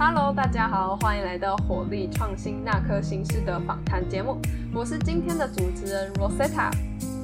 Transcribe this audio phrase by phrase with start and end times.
[0.00, 4.40] Hello，大家好，欢迎来到火力创新那颗心事的访谈节目，
[4.72, 6.70] 我是今天的主持人 Rosetta。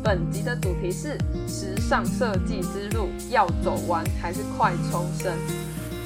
[0.03, 1.17] 本集的主题是
[1.47, 5.39] 时尚设计之路要走完还是快重生？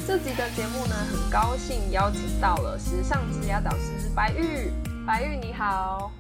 [0.06, 4.70] 这集的节目呢，很高兴邀请到了时尚职涯导师白玉。
[5.06, 6.12] 白玉你好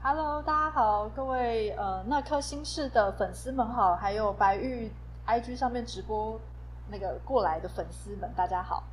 [0.00, 4.92] ，Hello，大家好，各位呃那颗心事的粉丝们好，还有白玉
[5.26, 6.40] IG 上面直播
[6.88, 8.84] 那个过来的粉丝们，大家好。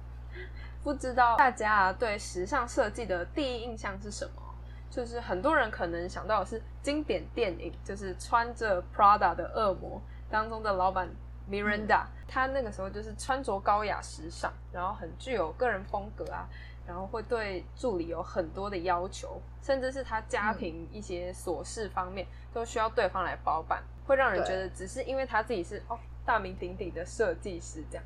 [0.83, 4.41] 不知道大家对时尚设计的第一印象是什么？
[4.89, 11.09] 就是很多人可能想到的是经典电影，就是穿着 Prada 的恶魔当中的老板
[11.49, 16.47] Miranda，他那个时候就是穿着高雅时尚，然后很具有个人风格啊，
[16.85, 28.03] 然后会对助理有很多的要求，甚至是他家庭一些琐事方面都需要对方来包办，会让人觉得只是因为他自己是哦大名鼎鼎的设计师这样。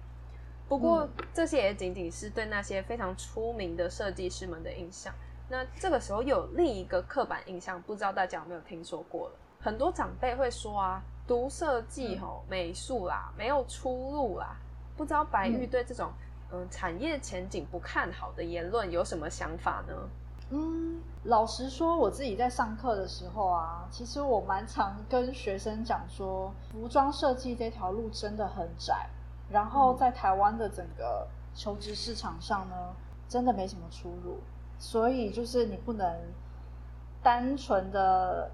[0.68, 5.14] 不过这些也仅仅是对那些非常出名的设计师们的印象。
[5.50, 9.36] 那这个时候又有另一个刻板印象，不知道大家有没有听说过了？
[9.62, 14.58] 很多长辈会说啊，读设计吼美术啦，没有出路啦。
[14.98, 16.12] 不知道白玉对这种
[16.52, 19.94] 嗯产业前景不看好的言论有什么想法呢？
[20.50, 29.09] 嗯，老实说，我自己在上课的时候啊，其实我蛮常跟学生讲说，服装设计这条路真的很窄。
[29.50, 32.76] 然后在台湾的整个求职市场上呢，
[33.28, 34.40] 真的没什么出路，
[34.80, 36.17] 所以就是你不能
[37.22, 38.52] 单纯的。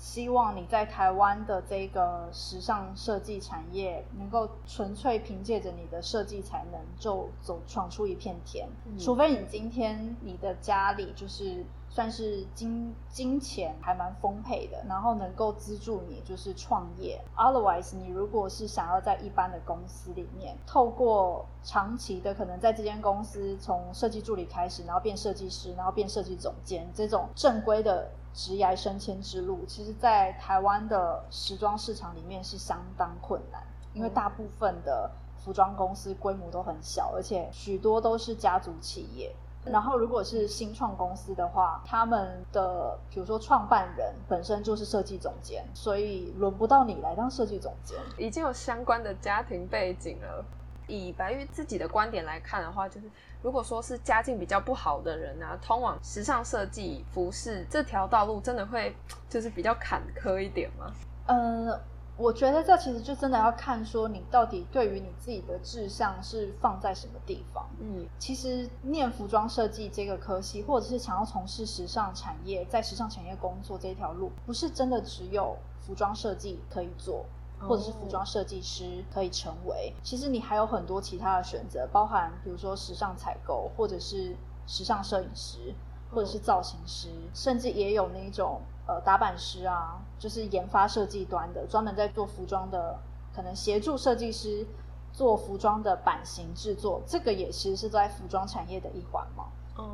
[0.00, 8.68] 希望你在台湾的这个时尚设计产业，能够纯粹凭借着你的设计才能就走闯出一片天。
[8.96, 17.20] 除非你今天你的家里就是算是金金钱还蛮丰沛的，然后能够资助你就是创业。
[17.36, 28.10] Otherwise，你如果是想要在一般的公司里面，透过长期的可能在这间公司从设计助理开始，然后变设计师，然后变设计总监这种正规的。
[28.34, 33.60] 职涯升迁之路，其实，在台湾的时装市场里面是相当困难，
[33.94, 39.34] 因为大部分的服装公司规模都很小，而且许多都是家族企业。
[39.70, 50.44] 然后，如果是新创公司的话，他们的比如说创办人本身就是设计总监，所以轮不到你来当设计总监，已经有相关的家庭背景了。
[50.90, 53.10] 以白玉自己的观点来看的话，就是
[53.42, 58.96] 如果说是家境比较不好的人啊，通往时尚设计、服饰这条道路，真的会
[59.28, 60.90] 就是比较坎坷一点吗？
[61.26, 61.78] 嗯，
[62.18, 67.66] 我觉得这其实就真的要看说你到底对于你自己的志向是放在什么地方。
[67.80, 77.24] 嗯，其实念服装设计这个科系，或者是想要从事时尚产业，在时尚产业工作这条路，不是真的只有服装设计可以做。
[77.60, 84.36] 或者是服装设计师可以成为，其实你还有很多其他的选择，包含比如说时尚采购，或者是
[84.68, 85.74] 时尚摄影师，
[86.08, 92.98] 或者是造型师，甚至也有那种呃打版师啊，就是研发设计端的，专门在做服装的，
[93.34, 94.66] 可能协助设计师
[95.12, 99.46] 做服装的版型制作，这个也其实是在服装产业的一环嘛。
[99.78, 99.84] 嗯，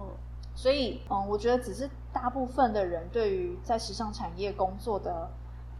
[0.55, 5.29] 所以嗯，我觉得只是大部分的人对于在时尚产业工作的。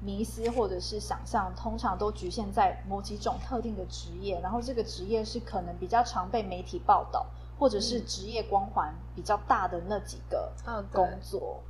[0.01, 7.25] 迷思或者是想象，通常都局限在某几种特定的职业，然后这个职业是可能比较常被媒体报道，
[7.59, 10.53] 或者是职业光环比较大的那几个
[10.93, 11.63] 工作，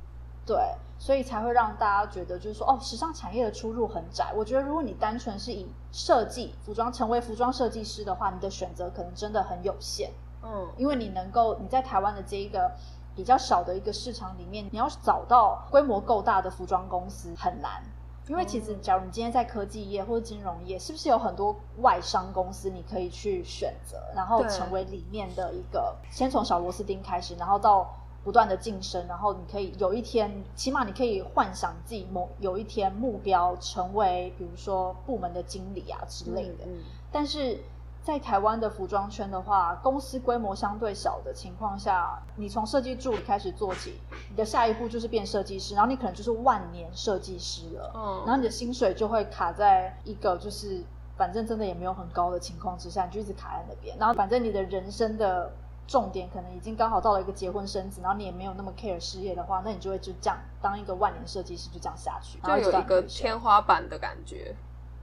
[0.45, 0.57] 对，
[0.99, 4.31] 所以才会让大家觉得就是说，哦，时尚产业的出入很窄。
[4.35, 10.11] 我觉得如果你单纯是以设计服装成为服装设计师的话，你的选择可能真的很有限，
[10.43, 12.71] 嗯，因为你能够你在台湾的这一个
[13.15, 17.81] 比较小的一个市场里面，你要找到规模够大的服装公司很难。
[18.27, 27.87] 因为其实，假如你今天在科技业或者金融业，是不是有很多外商公司你可以去选择，然后成为里面的一个，先从小螺丝钉开始，然后到
[28.25, 36.65] 不断的晋升，然后你可以有一天，起码你可以幻想自己某有一天目标成为，比如说部门的经理啊之类的。
[37.09, 37.57] 但是。
[38.05, 43.99] 在台湾的服装圈的话，公司规模相对小的情况下，你从设计助理开始做起，
[44.29, 47.91] 你的下一步就是变设计师，然后你可能就是万年设计师了。
[47.95, 50.83] 嗯，然后你的薪水就会卡在一个就是
[51.17, 53.97] 反正真的也没有很高的情况之下，你就一直卡在那边。
[53.97, 55.51] 然后反正你的人生的
[55.87, 64.55] 重点可能已经刚好到了一个结婚生子，然后你也没有那么 care 事业的话，那你就会就这样当一个万年设计师，就这样下去，就有一个天花板的感觉。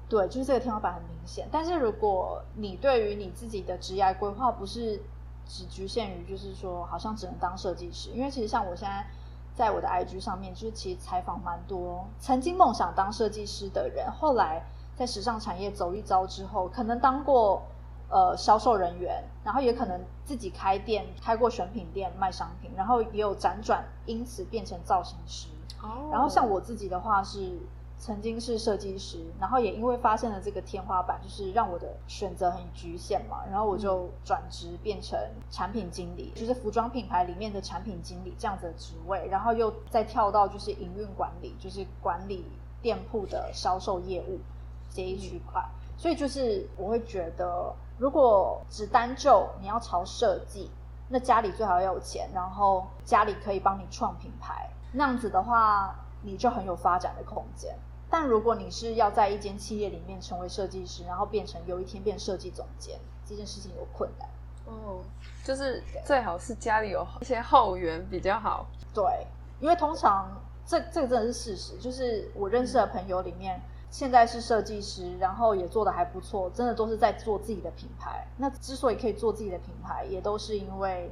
[0.08, 1.48] 对，就是这个天花板很明显。
[1.50, 5.00] 但是如果你对于你自己的职业规划不是
[5.46, 9.06] 只局限于，就是说好像只能当设计师，因为其实像我现在
[9.54, 14.62] 在我的 IG 上面，就是其实采访蛮多曾经梦想当设计师的人，后来
[14.94, 17.62] 在时尚产业走一遭之后，可能当过
[18.10, 25.48] 呃销售人员，然后也可能自己开店，开过选品店卖商品，然后也有辗转因此变成造型师。
[25.82, 27.58] 哦，然后像我自己的话是。
[27.98, 35.16] 曾经是设计师，然后也因为发现了这个天花板，就是让我的选择很局限嘛，然后我就转职变成
[35.52, 42.44] 产品经理，就是服装品牌里面的产品经理这样子的职位，然后又再跳到就是营运管理，就是管理
[42.80, 44.40] 店铺的销售业务
[44.90, 45.64] 这一区块。
[46.02, 50.68] 所以就是我会觉得，如果只单就你要朝设计，
[51.08, 57.72] 那家里最好要有钱，然后家里可以帮你创品牌，那样子的话，你就很有发展的空间。
[58.10, 64.28] 但如果你是要在一间企业里面成为设计师，然后变成有一天变设计总监，这件事情有困难。
[64.66, 64.98] 哦，
[65.44, 68.66] 就是最好是家里有一些后援比较好。
[68.92, 69.04] 对，
[69.60, 70.28] 因为通常
[70.66, 78.26] 这这个真的是事实，就是我认识的朋友里面，现在是设计师，然后也做的还不错，真的都是在做自己的品牌。
[78.38, 81.10] 那之所以可以做自己的品牌，也都是因为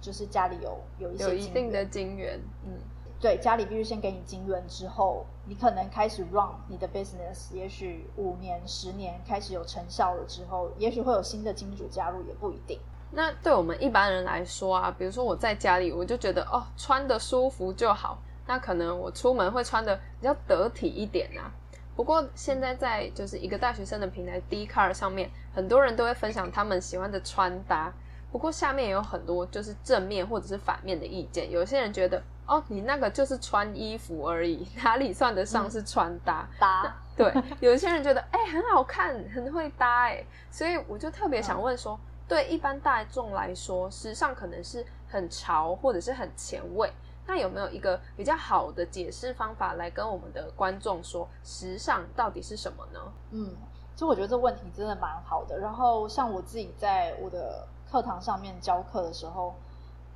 [0.00, 2.72] 就是家里有有一些有一定的金源，嗯。
[3.18, 12.78] 对，家里必须先给你金源之后，你可能开始 run 你的 business，也许五年、十年开始有成效了之后，也许会有新的金主加入，也不一定。
[13.10, 18.18] 那对我们一般人来说啊，比如说我在家里，我就觉得哦，穿的舒服就好。
[18.46, 21.50] 那可能我出门会穿的比较得体一点啊。
[21.96, 27.92] 不过现在在就是一个大学生的平台 d c a r 上面，很多人都会分享他们喜欢的穿搭。
[28.30, 31.50] 不过下面也有很多就是正面或者是反面的意见。
[31.50, 32.22] 有些人觉得。
[32.48, 36.48] 哦，你那个就是穿衣服而已， 哪里算得上是穿搭？
[36.60, 46.88] 搭对，有些人觉得 哎很好看，很会搭哎，所以我就特别想问说，对一般大众来说，时尚可能是很潮或者是很前卫，
[47.26, 53.00] 那有没有一个比较好的解释方法来跟我们的观众说，时尚到底是什么呢？
[53.30, 53.54] 嗯，
[53.94, 55.58] 其实我觉得这问题真的蛮好的。
[55.58, 59.54] 然后像我自己在我的课堂上面教课的时候。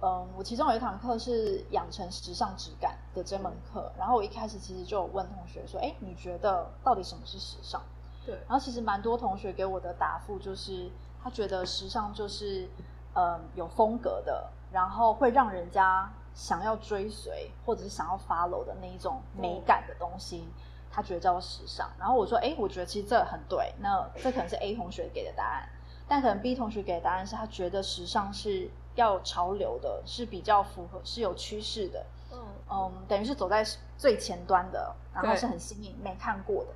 [0.03, 7.83] 嗯，我其中有一堂课是养成时尚质感的这门课，然后我一开始其实就有问同学说，哎，你觉得到底什么是时尚？
[8.25, 10.91] 对，然后其实蛮多同学给我的答复就是，
[11.23, 12.67] 他觉得时尚就是，
[13.15, 20.49] 嗯，有风格的，然后会让人家想要追随或者是想要 follow 的那一种美感的东西，
[20.91, 21.91] 他觉得叫做时尚。
[21.99, 25.69] 然后我说，哎，我觉得其实这很对，那这可能是 A 同学给的答案，
[26.09, 28.71] 但可能 B 同学给的答案是他觉得时尚是。
[28.97, 32.39] 要潮流的是比较符合是有趋势的，嗯
[32.69, 33.65] 嗯，等于是走在
[33.97, 36.73] 最前端的，然后是很新颖没看过的，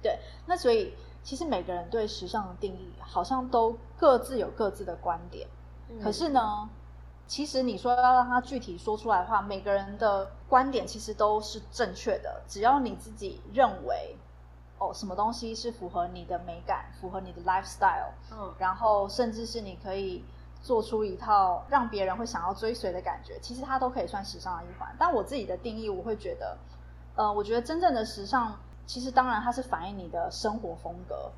[0.00, 0.16] 对。
[0.46, 0.94] 那所以
[1.24, 5.46] 其实每个人对时尚的定义好像都各自有各自的观点，
[6.00, 6.70] 可是呢，
[7.26, 14.16] 其实你说要让他具体说出来的话，每个人的观点其实都是正确的，只要你自己认为
[14.78, 20.24] 哦什么东西是符合你的美感，符合你的 lifestyle，嗯，然后甚至是你可以。
[20.64, 24.88] 做出一套让别人会想要追随的感觉，其实它都可以算时尚的一环。
[24.98, 26.56] 但我自己的定义，我会觉得，
[27.16, 31.30] 呃，我觉得真正的时尚，其实当然它是反映你的生活风格。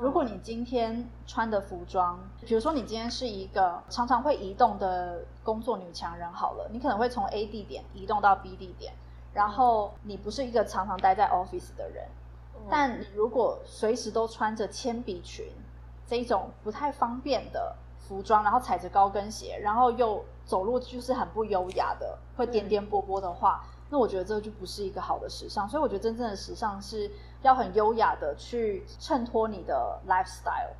[0.00, 8.92] 如果你今天穿的服装，比如说你今天是一个常常会移动的工作女强人，好了，你可能会从 A 地点移动到 B 地点，
[9.32, 12.06] 然后你不是一个常常待在 office 的人，
[12.70, 15.46] 但你如果随时都穿着铅笔裙
[16.06, 17.76] 这一种不太方便的。
[18.06, 25.68] 服装，然后踩着高跟鞋，然后又走路就是很不优雅的，会颠颠簸簸的话，那我觉得这就不是一个好的时尚。
[25.68, 27.08] 所以我觉得真正的时尚是
[27.42, 30.74] 要很优雅的去衬托你的 lifestyle，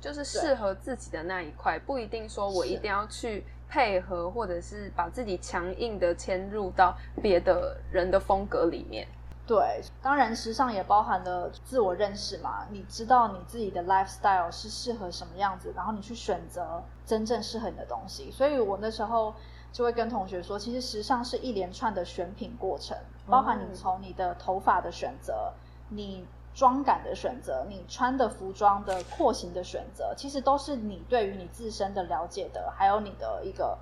[0.00, 6.92] 就是适合自己的那一块，不一定说我一定要去配合，或者是把自己强硬的迁入到
[7.22, 9.06] 别的人的风格里面。
[9.46, 12.66] 对，当然时尚也包含了自我认识嘛。
[12.70, 18.28] 你知道你自己的 lifestyle 是适合什么样子，然后你去选择真正适合你的东西。
[18.32, 19.32] 所以我那时候
[19.72, 22.96] 就会跟同学说，其实时尚是一连串的选品过程，
[23.26, 25.52] 包含你从你的头发的选择、
[25.88, 33.78] 你妆感的选择、你穿的服装的廓形的选择，其实都是你对于你自身的了解的，还有你的一个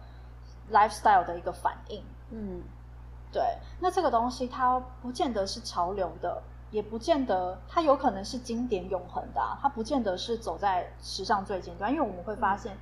[0.70, 2.02] lifestyle 的一个反应。
[2.30, 2.62] 嗯。
[3.30, 3.42] 对，
[3.78, 11.92] 那这个东西它不见得是潮流的，也不见得它有可能是经典永恒的，它不见得是走在时尚最尖端。
[11.92, 12.78] 因为我们会发现，嗯，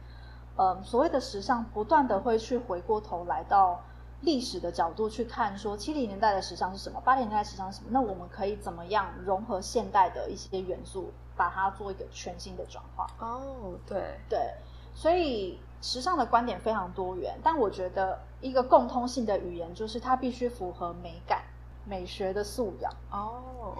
[0.82, 3.82] 所谓的时尚不断的会去回过头来到
[4.22, 13.06] 历史的角度去看，说七零年代的时尚是什么，八零年代时尚是什么，那我们可以怎么样融合现代的一些元素，把它做一个全新的转化？
[13.18, 14.54] 哦，对对，
[14.94, 15.58] 所以。
[15.82, 21.42] 时尚的观点非常多元，但我觉得一个共通性的语言就是它必须符合美感、
[21.84, 22.90] 美学的素养。
[23.10, 23.76] 哦，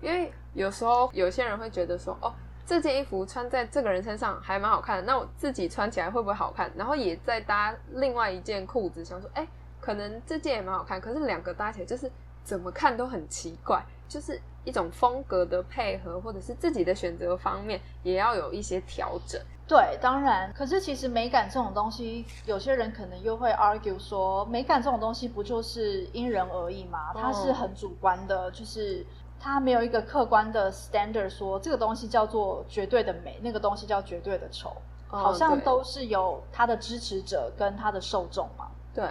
[0.00, 2.32] 因为有时候有些人会觉得说，哦，
[2.68, 6.70] 这件衣服穿在这个人身上还蛮好看的，那我自己穿起来会不会好看？
[6.76, 9.48] 然后也再搭另外一件裤子，想说，哎，
[9.80, 12.12] 可能这件也蛮好看，可是两个搭起来就是
[12.44, 19.40] 怎么看都很奇怪，就是一种风格的配合，或者是自己的选择方面也要有一些调整。
[19.66, 27.14] 对，当然，可是其实美感这种东西，有些人可能又会 argue 说，美感这种东西不就是因人而异吗？
[27.14, 29.06] 它是很主观的，就是。
[29.40, 34.76] 它没有一个客观的 standard 说这个东西叫做绝对的美，那个东西叫绝对的丑，
[35.08, 38.68] 好像都是有它的支持者跟它的受众嘛。
[38.94, 39.08] 对。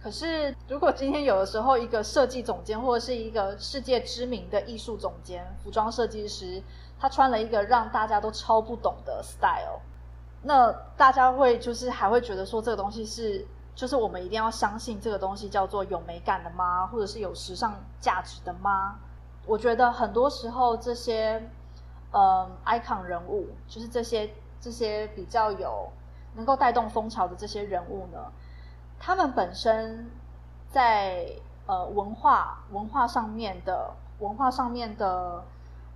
[0.00, 6.62] 可是如果今天有的时候一个设计总监或者是一个世界知名的艺术总监、服装设计师，
[7.00, 9.80] 他穿了一个让大家都超不懂的 style，
[10.42, 13.44] 那大家会就是还会觉得说这个东西是，
[13.74, 16.86] 就是我们一定要相信这个东西叫做有美感的吗？
[16.86, 19.00] 或者是有时尚价值的吗？
[19.48, 21.42] 我觉得很多时候这些，
[22.12, 25.90] 呃，icon 人物，就是这些这些比较有
[26.34, 28.30] 能够带动风潮的这些人物呢，
[29.00, 30.10] 他们本身
[30.68, 31.26] 在
[31.66, 35.42] 呃文化文化上面的文化上面的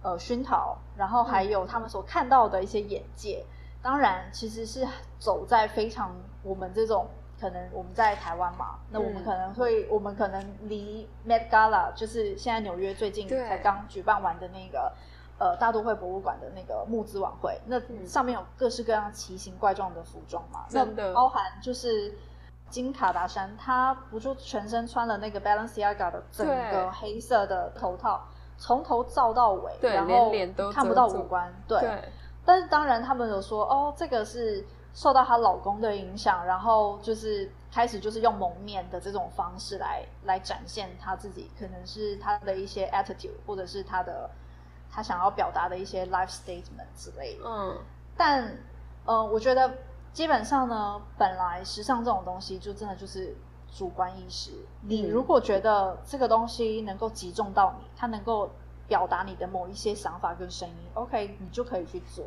[0.03, 3.45] 呃熏陶，然后还有他们所看到的一些眼界，
[3.83, 7.07] 当然其实是走在非常我们这种。
[7.43, 14.93] 可能我们在台湾嘛，那我们可能会，我们可能离 Met Gala 就是现在纽约最近才刚举办完的那个
[15.39, 22.15] 呃大都会博物馆的那个募资晚会，那上面有各式各样奇形怪状的服装嘛，那包含就是
[22.71, 28.25] 金卡达山，他不就全身穿了那个 Balenciaga 的整个黑色的头套，
[28.57, 30.31] 从头罩到尾，然后
[30.73, 31.81] 看不到五官，对，
[32.45, 34.65] 但是当然他们有说，哦，这个是。
[34.95, 44.31] 受到她老公的影响，然后就是开始就是用蒙面的这种方式来来展现她自己，可能是她的一些 attitude，或者是她的
[44.91, 47.45] 她想要表达的一些 life statement 之类的。
[47.47, 47.79] 嗯，
[48.17, 48.57] 但
[49.05, 49.73] 呃，我觉得
[50.13, 53.35] 基本上呢，本来时尚这种东西就真的就是
[53.75, 54.51] 主观意识。
[54.83, 58.51] 你如果觉得这个东西能够击中到你，它能够
[58.87, 62.27] 表达你的某一些想法跟声音，OK，你就可以去做。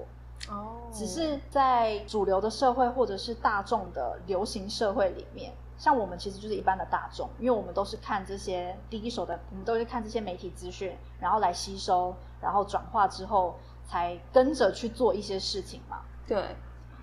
[0.49, 16.01] 哦，只是在主流的社会或者是大众的流行社会里面，像我们其实就是一般的大众，因为我们都是看这些第一手的，我们都是看这些媒体资讯，然后来吸收，然后转化之后才跟着去做一些事情嘛。
[16.27, 16.55] 对，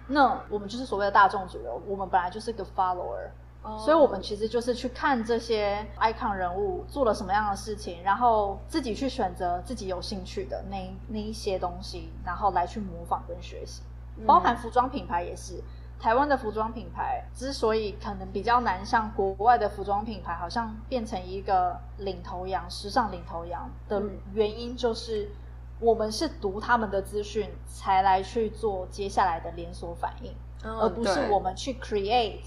[0.09, 3.31] 那我们就是所谓的大众主流，我们本来就是个 follower。
[3.79, 13.83] 所以，我们其实就是去看这些 icon 人物做了什么样的事情，然后自己去选择自己有兴趣的那那一些东西，然后来去模仿跟学习。
[14.27, 15.63] 包含服装品牌也是，
[16.01, 24.03] 台湾的服装品牌之所以可能比较难像国外的服装品牌，好像变成一个领头羊、时尚领头羊的
[24.35, 25.31] 原因，就是
[25.79, 32.41] 我们是读他们的资讯才来去做接下来的连锁反应，而不是我们去 create。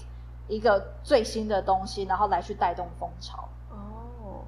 [0.48, 3.48] 一个最新的东西，然后来去带动风潮。
[3.70, 4.44] 哦，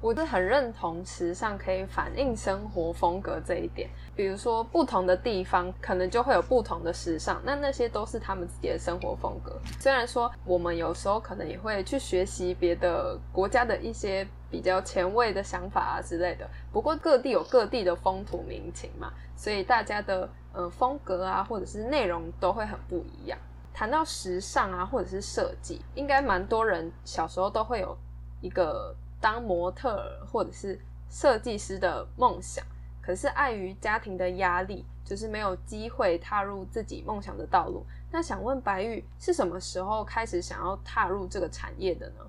[0.00, 3.88] 我是很认同时尚可以反映生活风格这一点。
[4.16, 9.58] 比如说，不同的地方可能就会有不同的时尚，那那些都是他们自己的生活风格。
[9.80, 23.36] 虽然说我们有时候可能也会去学习别的国家的一些比较前卫的想法啊之类的，不过各地有各地的风土民情嘛，所以大家的呃风格啊，或者是内容都会很不一样。
[23.74, 27.98] 谈到时尚啊，或者是设计，应该蛮多人小时候都会有
[28.40, 30.00] 一个当模特
[30.30, 32.64] 或者是设计师的梦想。
[33.02, 37.84] 可是碍于家庭的压力，就是没有机会踏入自己梦想的道路。
[38.12, 42.24] 那想问白玉，是什么时候开始想要踏入这个产业的呢？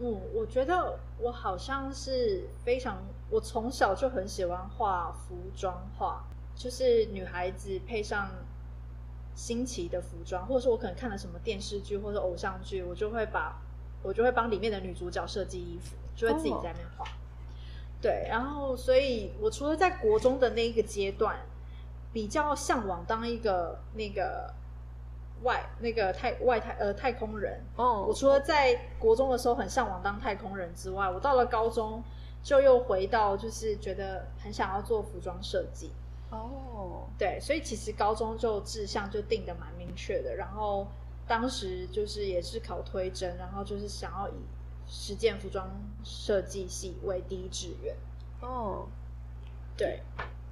[0.00, 2.98] 嗯，我觉得我好像是非常，
[3.30, 6.22] 我从小就很喜欢画服装画，
[6.54, 8.28] 就是女孩子配上。
[9.34, 13.60] 新奇的服装，或者是我可能看了什么电视剧或者偶像剧，我就会把，
[14.02, 17.06] 我就会帮里面的女主角设计衣服，就会自己在那边画。
[18.00, 21.36] 对，然后所以，我除了在国中的那一个阶段
[22.12, 24.52] 比较向往当一个那个
[25.42, 32.04] 外那个太外太呃太空人，哦，我除了在国中的时候很向往当太空人之外，我到了高中
[32.42, 35.90] 就又回到就是觉得很想要做服装设计。
[36.36, 40.86] 哦，对，所以其实高中就志向就定的蛮明确的，然后
[41.26, 44.34] 当时就是也是考推甄，然后就是想要以
[44.86, 45.68] 实践服装
[46.02, 47.94] 设计系为第一志愿。
[48.40, 48.86] 哦，
[49.76, 50.02] 对，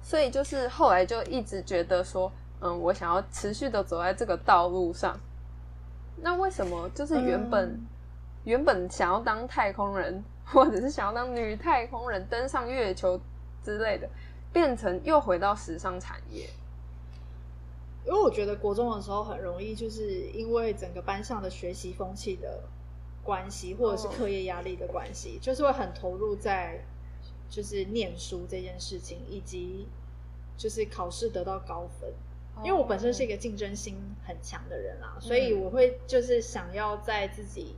[0.01, 5.19] 所以就是后来就一直觉得说，嗯，我想要持续的走在这个道路上。
[6.17, 7.79] 那为什么就是原本
[8.45, 13.19] 原本想要当太空人，或者是想要当女太空人登上月球
[13.63, 14.09] 之类的？
[14.53, 16.47] 变成又回到时尚产业？
[18.05, 22.63] 因为我觉得国中的时候很容易，就是因为整个班上的学习风气的
[23.23, 26.81] 关系，或者是课业压力的关系，就是会很投入在
[27.49, 29.87] 就是念书这件事情，以及
[30.57, 32.13] 就是考试得到高分。
[32.63, 33.95] 因为我本身是一个竞争心
[34.27, 37.73] 很强的人啊，所以我会就是想要在自己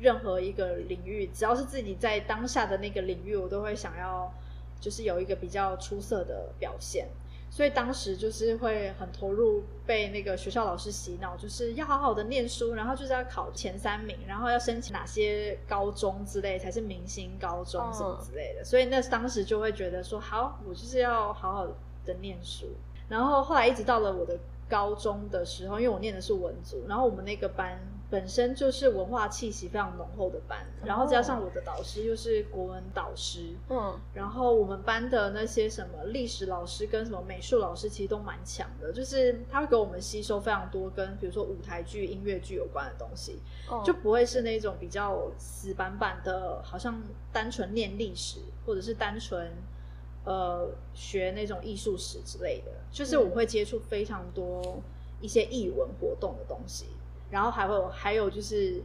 [0.00, 4.32] 任何一个领域，只要是自己在当下的那个领域，我都会想要
[4.80, 7.08] 就是有一个比较出色的表现。
[7.50, 18.62] 所以当时就是会很投入，被那个学校老师洗脑，就是要好好的念书，然后就是要考前三名，然后要申请哪些高中之类才是明星高中什么之类的。
[18.62, 21.66] 所以那当时就会觉得说，好，我就是要好好
[22.04, 22.66] 的念书。
[23.08, 27.80] 然后后来一直到了我的高中的时候，因为我念的是文组，然后我们那个班。
[28.10, 43.40] 本身就是文化气息非常浓厚的班，然后加上我的导师又是国文导师，嗯，然后我们班的那些什么历史老师跟什么美术老师其实都蛮强的，就是他会给我们吸收非常多跟比如说舞台剧、音乐剧有关的东西，
[43.84, 46.98] 就不会是那种比较死板板的，好像
[47.30, 49.52] 单纯念历史或者是单纯
[50.24, 54.82] 呃学那种艺术史之类的，就是我会接触非常多
[55.20, 56.86] 一些译文活动的东西。
[57.30, 58.82] 然后还会有还有就是，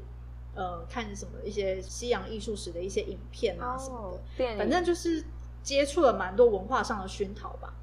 [0.54, 5.24] 呃，看什么一些西洋艺术史的一些影片啊什么的，反正就是
[5.64, 7.74] 接触了蛮多文化上的熏陶吧。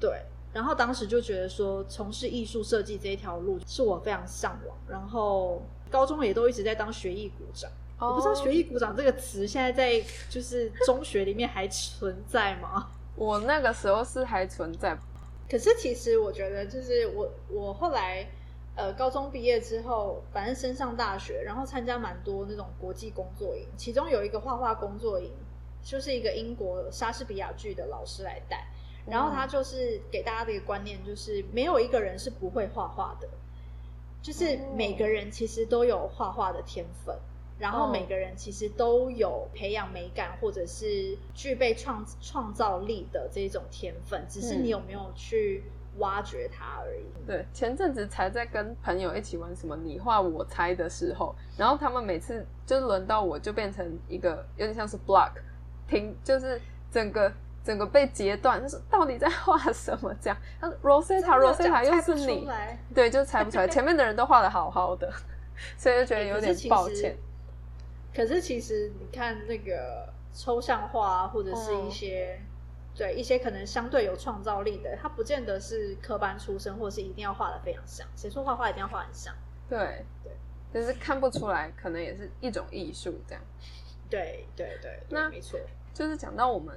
[0.00, 0.22] 对，
[0.54, 4.76] 然后当时就觉得说，从事艺术设计这一条路是我非常向往。
[4.88, 12.88] 然后高中也都一直在当学艺股长，我不知道学艺股长这个词现在在就是中学里面还存在吗？
[13.14, 14.98] 我那个时候是还存在，
[15.48, 18.26] 可是其实我觉得就是我我后来。
[18.76, 25.32] 呃，高中毕业之后，反正升上大学，然后参加蛮多那种国际工作营，其中有一个画画工作营，
[25.82, 28.66] 就是一个英国莎士比亚剧的老师来带，
[29.06, 33.26] 然后他就是给大家的一个观念，就是没有一个人是不会画画的，
[34.20, 37.16] 就是每个人其实都有画画的天分，
[37.58, 45.64] 然后每个人其实都有培养美感或者是具备创创造力的这种天分，只是你有没有去。
[45.98, 47.04] 挖掘它而已。
[47.26, 55.32] 对，前阵子才在跟朋友一起玩什么你画我猜的时候，然后他们每次就轮到我就变成一个有点像是 block，
[55.88, 57.32] 停就是整个
[57.64, 60.36] 整个被截断，就是到底在画什么这样。
[60.60, 62.48] 他说 Rosetta Rosetta 又是你，
[62.94, 63.66] 对，就猜不出来。
[63.66, 65.12] 前面的人都画的好好的，
[65.76, 67.16] 所以就觉得 有点抱歉。
[68.14, 72.40] 可是其实你看那个抽象画或者是一些。
[72.96, 78.06] 对一些可能相对有创造力的，他不见得是科班出身，或是一定要画的非常像。
[78.16, 79.34] 谁说画画一定要画很像？
[79.68, 80.32] 对对，
[80.72, 83.42] 就是看不出来，可能也是一种艺术这样。
[84.08, 85.60] 对对对，那没错。
[85.92, 86.74] 就是讲到我们，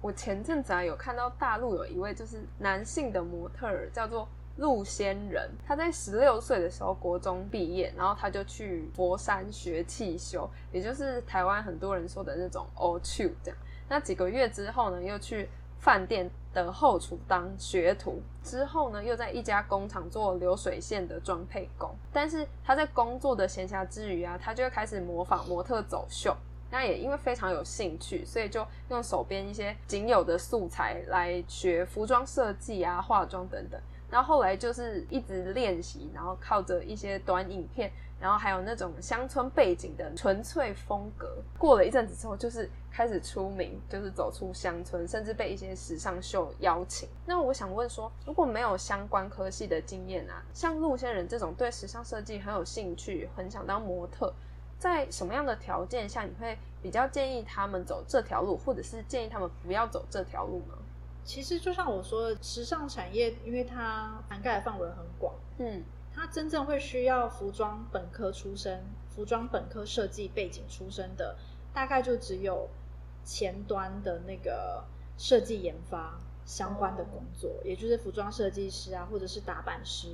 [0.00, 5.50] 我前阵子啊有看到大陆有一位就是男性的模特儿，叫做陆仙人。
[5.66, 13.58] 他在十六岁的时候国中毕业，然后他就去佛山学汽修，也就是台湾很多人说的那种 o t 这样。
[13.92, 15.46] 那几个月之后呢，又去
[15.78, 21.94] 饭店的后厨当学徒，之后呢，又在一家工厂做流水线的装配工。
[22.10, 26.34] 但是他在工作的闲暇之余啊，他就开始模仿模特走秀。
[26.70, 33.78] 那也因为非常有兴趣，所以就用手边一些仅有的素材来学服装设计啊、化妆等等。
[34.10, 37.92] 然后后来就是一直练习，然后靠着一些短影片。
[38.18, 47.08] 然后还有那种乡村背景的纯粹风格，过了一阵子之后，就是开始出名，就是走出乡村，甚至被一些时尚秀邀请。
[47.26, 54.32] 那我想问说，如果没有相关科系的经验啊，像陆先人这种对时尚设计很有兴趣，很想当模特，
[54.78, 60.76] 在什么样的条件下，你会比较建议他们走这条路，或者是建议他们不要走这条路呢？
[61.24, 65.82] 其实就像我说的，时尚产业因为它涵盖的范围很广，嗯。
[66.14, 71.34] 它真正会需要服装本科出身、服装本科设计背景出身的，
[71.72, 72.68] 大概就只有
[73.24, 74.84] 前端的那个
[75.16, 80.08] 设计研发相关的工作，也就是服装设计师啊，或者是打版师，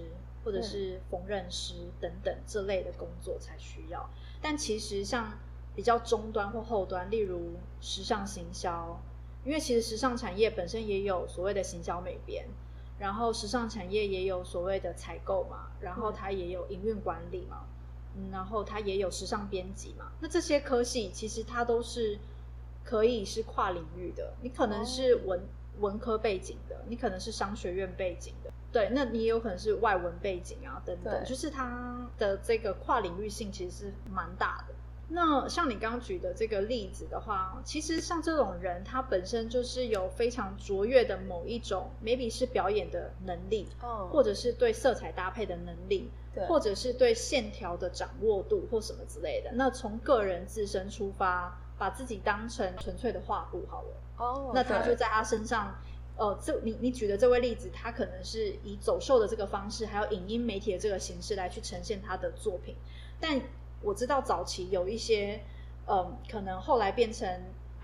[0.45, 4.09] 或者是缝纫师等等这类的工作才需要。
[4.41, 5.39] 但其实像
[5.75, 9.01] 比较中端或后端，例如时尚行销，
[9.45, 12.47] 因为其实时尚产业本身也有所谓的行销美编。
[12.99, 17.65] 然后时尚产业也有所谓的采购嘛，然后它也有营运管理嘛，
[18.17, 20.11] 嗯，然后它也有时尚编辑嘛。
[20.19, 22.19] 那这些科系其实它都是
[22.89, 24.33] 可以是跨领域的。
[24.41, 25.39] 你可能是文
[25.81, 34.75] 文科背景的，你可能是商学院背景的，对，那你也有可能是外文背景啊等等，就是它的这个跨领域性其实是蛮大的。
[35.11, 49.51] 那像你刚刚举的这个例子的话，其实像这种人，他本身就是有非常卓越的某一种，maybe 是表演的能力，哦，或者是对色彩搭配的能力，对，或者是对线条的掌握度或什么之类的。
[49.53, 53.89] 那从个人自身出发，把自己当成纯粹的画布好了，
[54.19, 55.75] 哦，那他就在他身上。
[56.21, 62.75] 呃，这你你举的这位例子，他可能是以走秀的这个方式，还有影音媒体的这个形式来去呈现他的作品。
[63.21, 63.41] 但
[63.83, 65.41] 我知道早期有一些，
[65.87, 67.25] 嗯，可能后来变成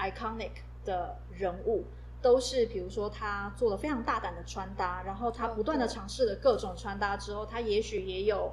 [0.01, 0.51] iconic
[0.85, 1.85] 的人物，
[2.21, 8.53] 都是比如说他做了非常大胆的穿搭，然后他不断的尝试了各种穿搭之后，他也许也有。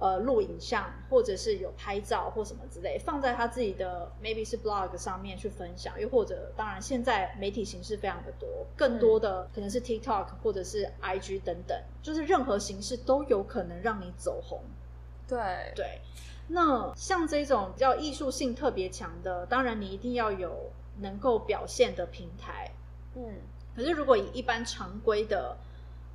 [0.00, 14.62] 呃，录影像或者是有拍照或什么之类，放在他自己的 maybe 是 blog 上面去分享，又或者当然现在媒体形式非常的多，更多的可能是 TikTok 或者是 IG 等等，就是任何形式都有可能让你走红。
[15.28, 15.38] 对
[15.76, 16.00] 对，
[16.48, 22.70] 那像这种比较艺术性特别强的，当然你一定要有能够表现的平台。
[23.16, 23.34] 嗯，
[23.76, 25.58] 可是如果以一般常规的。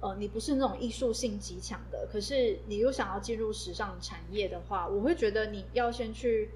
[0.02, 6.52] 呃，你不是那种艺术性极强的，可是你又想要进入时尚产业的话，我会觉得你要先去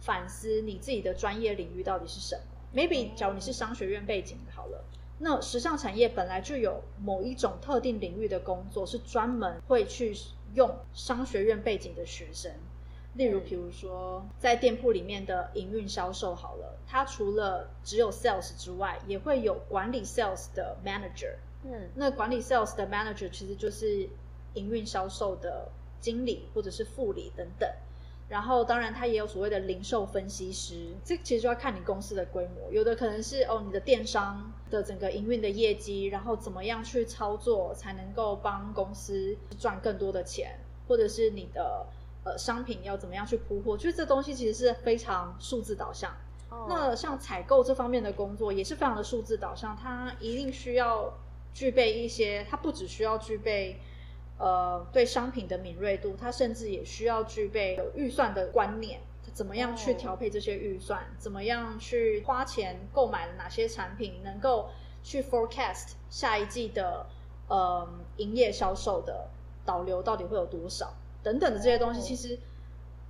[0.00, 2.42] 反思你自己的专业领域到底是什么。
[2.74, 4.84] Maybe，假如你是商学院背景好了，
[5.18, 10.14] 那时尚产业本来就有某一种特定领域的工作是专门会去
[10.54, 12.52] 用商学院背景的学生，
[13.14, 21.34] 例如，比如说在店铺里面的营运销售好了，它除了只有 sales 之外，也会有管理 sales 的 manager。
[21.64, 24.08] 嗯，那管理 sales 的 manager 其实就是
[24.54, 25.68] 营运销售的
[26.00, 27.68] 经理或者是副理等等，
[28.28, 41.84] 然后当然他也有所谓的零售分析师，这其实就要看你公司的规模，有的可能是哦你的电商的整个营运的业绩，然后怎么样去操作才能够帮公司赚更多的钱，或者是你的
[42.24, 46.14] 呃商品要怎么样去铺货，就是这东西其实是非常数字导向。
[46.68, 51.12] 那像采购这方面的工作也是非常的数字导向，它一定需要。
[51.56, 53.80] 具备一些，它不只需要具备，
[54.38, 59.00] 呃，对商品的敏锐度，它甚至也需要具备有预算的观念，
[59.32, 64.68] 怎么样去调配这些预算，怎么样去花钱购买哪些产品，能够
[65.02, 67.06] 去 forecast 下一季的
[67.48, 67.88] 呃
[68.18, 69.30] 营业销售的
[69.64, 70.92] 导流到底会有多少，
[71.22, 72.38] 等等的这些东西，其实，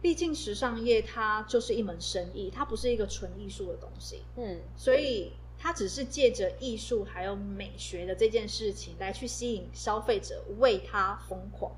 [0.00, 5.32] 毕竟时尚业它就是一门生意，它不是一个纯艺术的东西，嗯，所以。
[5.66, 11.72] 它只是借着艺术还有美学的这件事情来去吸引消费者为它疯狂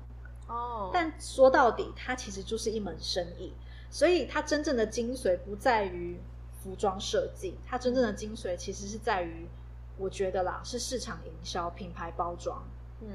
[0.45, 0.91] 哦。
[0.93, 3.51] 但说到底，它其实就是一门生意，
[3.89, 6.19] 所以它真正的精髓不在于
[6.61, 9.47] 服装设计，它真正的精髓其实是在于，
[9.97, 12.63] 我觉得啦，是市场营销、品牌包装。
[13.01, 13.09] 嗯，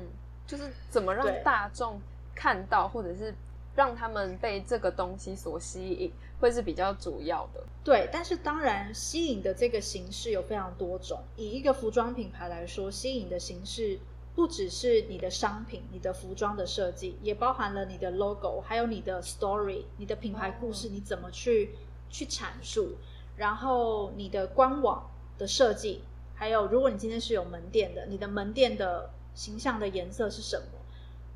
[0.44, 2.00] 就是怎么让大众
[2.34, 3.32] 看到，或者是。
[3.76, 6.12] 让他们被这个东西所吸引，
[6.44, 7.64] 会是比较主要的。
[7.82, 11.20] 对，但是当然，吸引的这个形式有非常多种。
[11.36, 13.98] 以一个服装品牌来说，吸引的形式
[14.34, 21.70] 不只是你的商品、你的服装的设计，也包含了你的 logo，还有你的 story，你的品牌故事，你怎么去
[22.10, 22.98] 去阐述，
[23.38, 26.02] 然后你的官网的设计，
[26.34, 30.73] 还有如果你今天是有门店的，你的门店的形象的颜色是什么？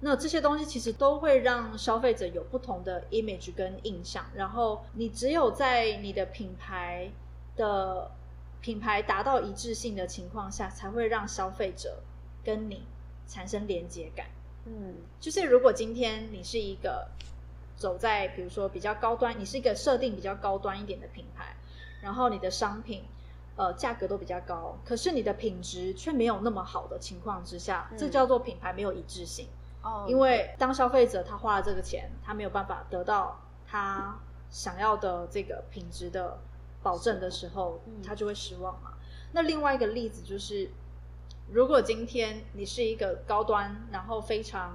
[0.00, 7.10] 那这些东西其实都会让消费者有不同的 image 跟印象，然后你只有在你的品牌
[7.56, 8.10] 的
[8.60, 11.98] 品牌达到一致性的情况下，才会让消费者
[12.44, 12.82] 跟你
[13.26, 14.26] 产生连接感。
[14.66, 17.08] 嗯，就是如果今天你是一个
[17.76, 21.56] 走在比如说比较高端，你是一个设定比较高端一点的品牌，
[22.02, 23.02] 然后你的商品
[23.56, 29.48] 呃价格都比较高，可是你的品质却没有那么好的情况之下，这叫做品牌没有一致性。
[30.06, 34.18] 因为当消费者他花了这个钱，他没有办法得到他
[34.50, 36.38] 想要的这个品质的
[36.82, 38.94] 保证的时候，他就会失望嘛。
[39.32, 40.70] 那另外一个例子就是，
[41.50, 44.74] 如果今天你是一个高端，然后非常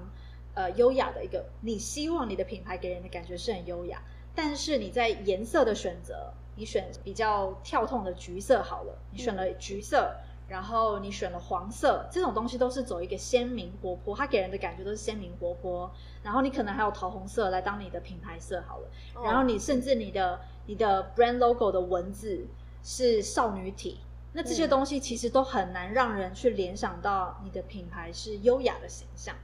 [0.55, 4.01] 呃优雅的一个，你希望你的品牌给人的感觉是很优雅，
[4.33, 10.15] 但是你在颜色的选择，你选比较跳痛的橘色好了，你选了橘色。
[10.53, 15.89] 然后你选了黄色，这种东西都是走一个鲜明活泼，它给人的感觉都是鲜明活泼。
[16.21, 18.87] 然后你可能还有桃红色来当你的品牌色好了。
[19.23, 22.45] 然后你甚至你的你的 brand logo 的文字
[22.83, 23.97] 是少女体，
[24.33, 29.35] 那这些东西其实都很难让人去联想到你的品牌是优雅的形象。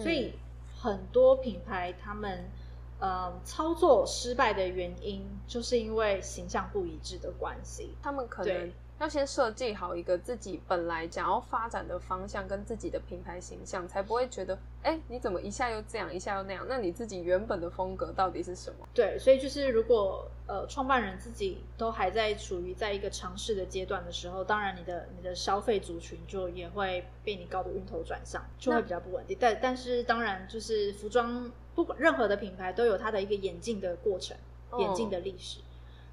[0.00, 0.32] 所以
[0.78, 2.48] 很多品牌他们
[3.00, 7.96] 呃操作失败的原因，就是因为形象不一致的关系。
[8.00, 8.72] 他们可能。
[9.02, 16.64] 要先设计好一个自己本来想要发展的方向跟自己的品牌形象，才不会觉得，哎，你怎么一下又这样，一下又那样？
[16.68, 18.86] 那你自己原本的风格到底是什么？
[18.94, 29.36] 对，所以就是如果呃，创办人自己都还在处于在一个尝试的阶段的时候，当然你的你的消费族群就也会被你搞得晕头转向，就会比较不稳定。
[29.40, 34.36] 但但是当然就是服装不管任何的品牌都有它的一个演进的过程，
[34.78, 35.58] 演进的历史，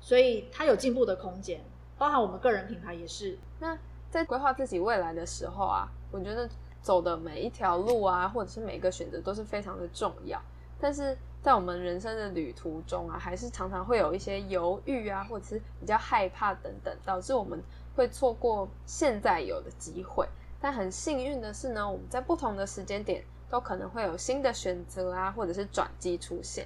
[0.02, 1.62] 所以它有进步的空间。
[2.00, 3.38] 包含我们个人品牌也是。
[3.60, 3.78] 那
[4.10, 6.50] 在规划自己未来的时候啊，我觉得
[6.82, 10.42] 走的每一条路啊，或者是每个选择都是非常的重要。
[10.80, 17.62] 但是在我们人生的旅途中啊，还是常常会有一些犹豫啊，或者是比较害怕等等，导致我们
[17.96, 20.26] 会错过现在有的机会。
[20.62, 26.66] 但很幸运的是呢，我们在不同的时间点都可能会有新的选择啊，或者是转机出现。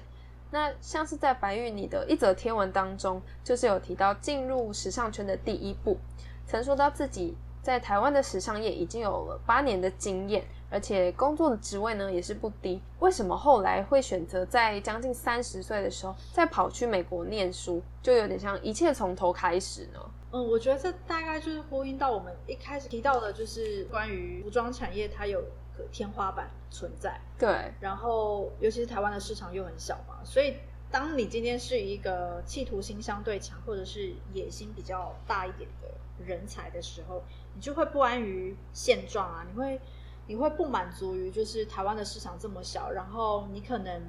[0.54, 5.98] 那像是在白玉你的一则天文当中，就是有提到进入时尚圈的第一步，
[6.46, 12.80] 曾说到自己在台湾的时尚业已经有了八年的经验，而且工作的职位呢也是不低。
[13.00, 19.98] 为什么后来会选择在将近三十岁的时候再跑去美国念书，就有点像一切从头开始呢？
[20.30, 25.42] 嗯，我觉得这大概就是呼应到我们一开始提到的，就是关于服装产业它有。
[25.90, 30.56] 天花板存在，对，然后尤其是台湾的市场又很小嘛，所以
[30.90, 35.88] 当你今天是一个企图心相对强，或者是野心比较大一点的
[36.24, 37.22] 人才的时候，
[37.54, 39.80] 你就会不安于现状啊，你会
[40.26, 44.02] 你会不满足于就是台湾的市场这么小，然后你可能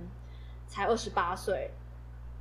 [0.67, 1.71] 才二十八岁，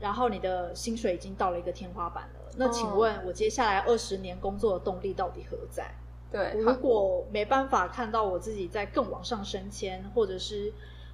[0.01, 5.91] 然后你的薪水已经到了一个天花板了，那请问我接下来二十年工作的动力到底何在？
[6.35, 10.73] 对，如果没办法看到我自己在更往上升迁，或者是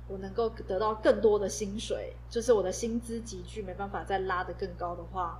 [0.08, 5.38] 我能够得到更多的薪水，就是我的薪资急剧没办法再拉得更高的话，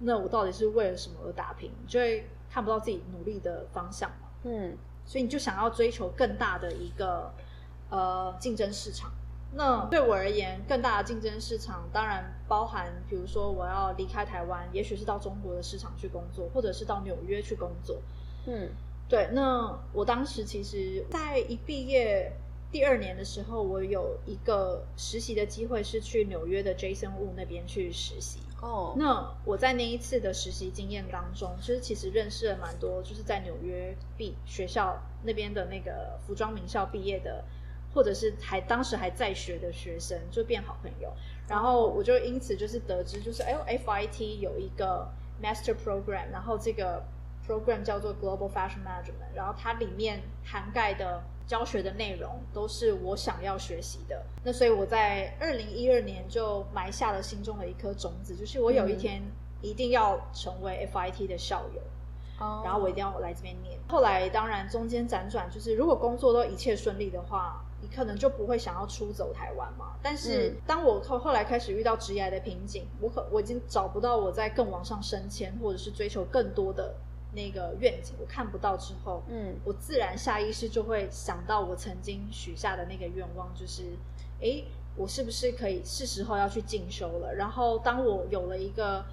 [0.00, 1.70] 那我到底是为了什么而打拼？
[1.86, 4.26] 就会看不到自己努力的方向嘛。
[4.42, 7.32] 嗯，所以你就想要追求更大的一个
[7.88, 9.12] 呃竞争市场。
[9.54, 18.02] 那对我而言，更大的竞争市场当然包含，比如说我要离开台湾，也许是到中国的市场去工作，或者是到纽约去工作。
[18.46, 18.70] 嗯。
[19.10, 22.32] 对，那我当时其实，在一毕业
[22.70, 28.38] 第二年的时候，我有一个实习的机会，是去纽约的 Jason Wu 那边去实习。
[28.62, 37.44] 哦，那我在那一次的实习经验当中，就是其实认识了蛮多，就是在纽约毕学校那边的那个服装名校毕业的，
[37.92, 41.12] 或者是还当时还在学的学生，就变好朋友。
[41.48, 45.10] 然后我就因此就是得知，就是哎，FIT 有一个
[45.42, 47.02] Master Program，然后这个。
[47.50, 54.22] Program 叫做 Global Fashion Management，然后它里面涵盖的教学的内容都是我想要学习的。
[54.44, 59.20] 那所以我在二零一二年就埋下了心中的一颗种子，就是我有一天
[59.60, 61.82] 一定要成为 FIT 的校友，
[62.62, 63.76] 然后我一定要来这边念。
[63.88, 69.96] 后来当然中间辗转，就是如果工作都一切顺利的话，你可能就不会想要出走台湾嘛。
[70.00, 76.94] 但是当我后后来开始遇到职业的瓶颈，我可我已经找不到我在更往上升迁，或者是追求更多的。
[77.32, 83.84] 那个愿景我看不到之后，嗯，我自然下意识就会想到我曾经许下的那个愿望，就是，
[84.42, 84.64] 哎，
[84.96, 87.34] 我是不是可以是时候要去进修了？
[87.34, 89.04] 然后当我有了一个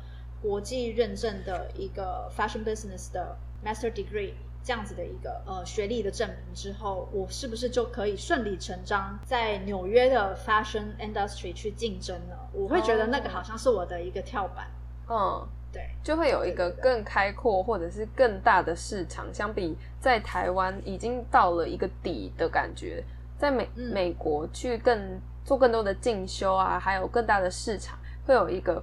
[0.41, 12.49] 国际认证的一个 fashion business 的 master degree 这样子的一个呃学历的证明之后，我是不是就可以顺理成章在纽约的 fashion industry 去竞争了？
[12.51, 14.67] 我会觉得那个好像是我的一个跳板，
[15.08, 15.47] 嗯。
[15.71, 23.03] 对，就会有一个更开阔或者是更大的市场，相比在台湾已经到了一个底的感觉，
[23.38, 28.82] 在美美国去更做更多的进修啊，还有更大的市场，会有一个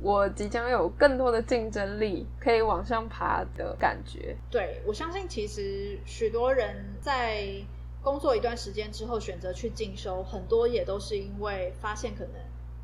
[0.00, 4.36] 我即将有更多的竞争力可以往上爬的感觉。
[4.50, 7.46] 对我相信，其实许多人在
[8.02, 12.32] 工作一段时间之后选择去进修，很多也都是因为发现可能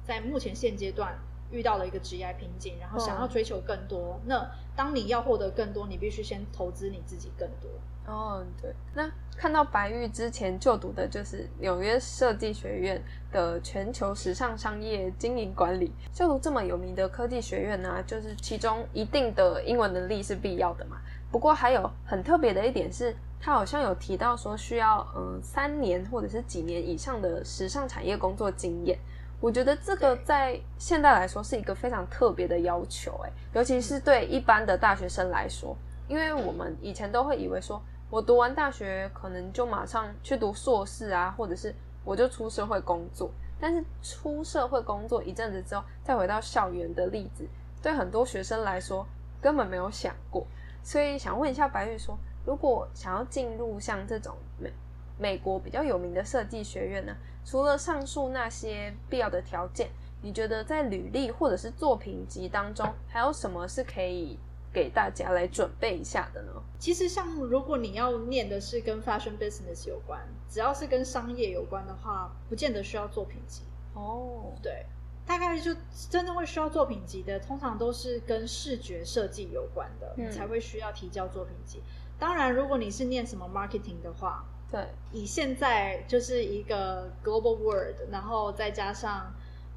[0.04, 1.18] 在目前现阶段。
[1.52, 4.18] 遇到了一个职业瓶颈，然后想要追求更多。
[4.26, 7.70] 那当你要获得更多，你必须先投资你自己更多。
[8.04, 8.74] 哦，对。
[8.94, 20.96] 那看到白玉之前就读的就是纽约设计学院的全球时尚商业经营管理，就读这么有名的科技学院呢，就是其中一定的英文能力是必要的嘛。
[21.30, 28.98] 不过还有很特别的一点是，他好像有提到说需要嗯三年或者是几年以上的时尚产业工作经验。
[29.42, 35.76] 我觉得这个在现在来说是一个非常特别的要求，哎，尤其是对一般的大学生来说，
[36.06, 41.74] 因为我们以前都会以为说，我读完大学可能就马上去读硕士啊，或者是
[42.04, 43.32] 我就出社会工作。
[43.60, 47.44] 但是出社会工作一阵子之后，再回到校园的例子，
[47.82, 49.04] 对很多学生来说
[49.40, 50.46] 根本没有想过。
[50.84, 54.72] 所以想问一下白玉说，如果想要进入像这种美
[55.18, 57.12] 美国比较有名的设计学院呢，
[57.44, 59.88] 除了上述那些必要的条件，
[60.22, 64.38] 你觉得在履历或者是作品集当中，还有什么是可以
[64.72, 66.52] 给大家来准备一下的呢？
[66.78, 73.62] 其实像如果你要念的是跟 fashion business 有关，只要是跟商业有关的话，不见得需要作品集。
[73.94, 74.86] 哦，对。
[75.24, 75.72] 大概就
[76.10, 81.80] 真的会需要作品集的，通常都是跟视觉设计有关的，才会需要提交作品集。
[82.18, 89.32] 当然，如果你是念什么 marketing 的话，对，以现在就是一个 global world，然后再加上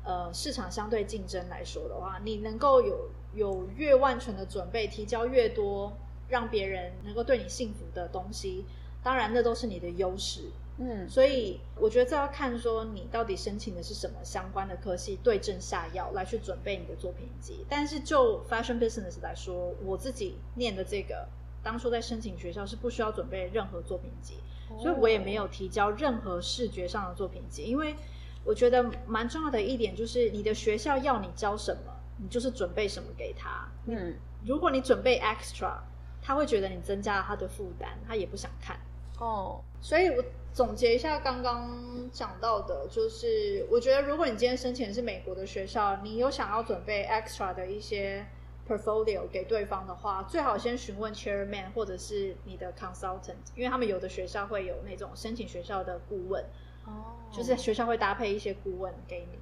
[0.05, 5.91] 呃市场相对竞争来说的话，你能够有有越万全的准备，提交越多，
[6.29, 8.63] 让别人能够对你信服的东西，
[9.03, 10.49] 当然那都是你的优势。
[10.77, 17.65] 嗯，所以我觉得这要看说你到底申请的是什么相关的科系，对症下药来去准备你的作品集。
[17.69, 21.27] 但是就 fashion business 来说，我自己念的这个，
[21.63, 24.35] 当初在申请学校是不需要准备任何作品集，
[24.77, 27.63] 所以我也没有提交任何视觉上的作品集。
[27.63, 27.95] 因为
[28.43, 33.67] 我觉得蛮重要的一点就是，你的学校要你教什么，你就是准备什么给他。
[33.87, 35.77] 嗯，如果你准备 extra，
[36.21, 38.79] 他会觉得你增加了他的负担，他也不想看。
[39.19, 40.23] 哦，所以我。
[40.55, 48.25] 总结一下刚刚讲到的，就是我觉得如果你今天申请的是美国的学校，你有想要准备 extra 的一些
[48.67, 56.43] portfolio 给对方的话，最好先询问 chairman 或者是你的 consultant，因为他们有的学校会有那种申请学校的顾问，
[56.85, 59.39] 哦，就是学校会搭配一些顾问给你，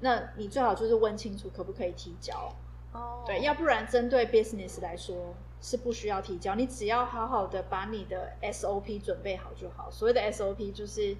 [0.00, 2.52] 那你最好就是问清楚可不可以提交，
[2.92, 5.34] 哦，对，要不然针对 business 来说。
[5.58, 9.90] 是不需要提交，你只要好好的把你的 SOP 准备好就好。
[9.90, 11.16] 所谓的 SOP 就是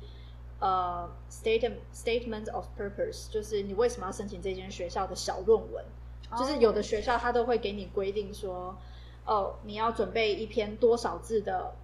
[0.60, 5.82] 呃 statement statement of purpose，就是你为什么要申请这间学校的小论文。
[6.38, 8.76] 就是有的学校他都会给你规定说，
[9.26, 11.74] 哦，你要准备一篇多少字的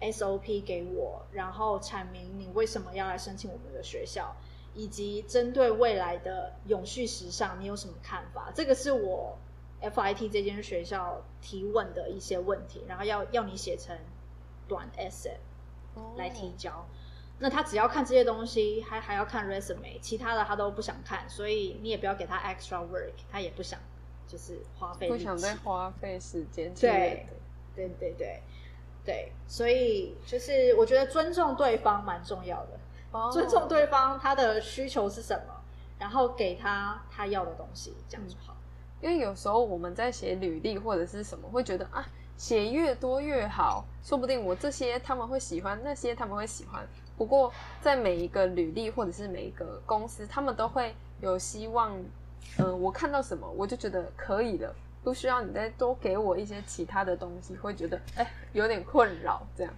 [0.00, 4.34] SOP 给我，然后阐明你为什么要来申请我们的学校，
[4.74, 8.50] 以及针对未来的永续时尚你有什么看法。
[8.54, 9.38] 这个是我。
[9.80, 13.96] FIT 这间学校提问的一些问题，然后要要你写成
[14.66, 15.36] 短 essay
[16.16, 16.84] 来提交。
[17.40, 23.78] 那他只要看这些东西，还还要看 resume，其他的他都不想看，所以你也不要给他 extra work，他也不想
[24.26, 26.74] 就是花费，不想再花费时间。
[26.74, 27.26] 对
[27.76, 28.42] 对对对
[29.04, 35.54] 对，所以就是我觉得尊重对方蛮重要的，尊重对方他的需求是什么，
[35.98, 38.56] 然后给他他要的东西，这样就好。
[39.00, 42.04] 因为有时候我们在写履历或者是什么，会觉得啊，
[42.36, 46.84] 写越多越好，说不定我这些他们会喜欢，那些他们会喜欢。
[47.18, 47.52] 不过
[47.82, 51.94] 在每一个履历或者是每一个公司，他们都会有希望，
[52.58, 59.74] 嗯，我看到什么我就觉得可以了，不需要你再多给我一些其他的东西，会觉得哎有点困扰这样。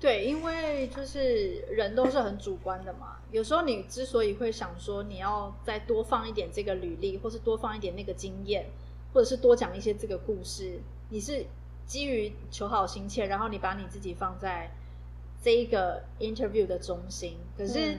[0.00, 3.18] 对，因为就是人都是很主观的嘛。
[3.30, 8.66] 有时候你之所以会想说你要再多放一点这个履历，或是多放一点那个经验，
[9.12, 11.46] 或者是多讲一些这个故事，你是
[11.86, 14.70] 基于求好心切，然后你把你自己放在
[15.44, 17.36] 这一个 interview 的中心。
[17.56, 17.98] 可是，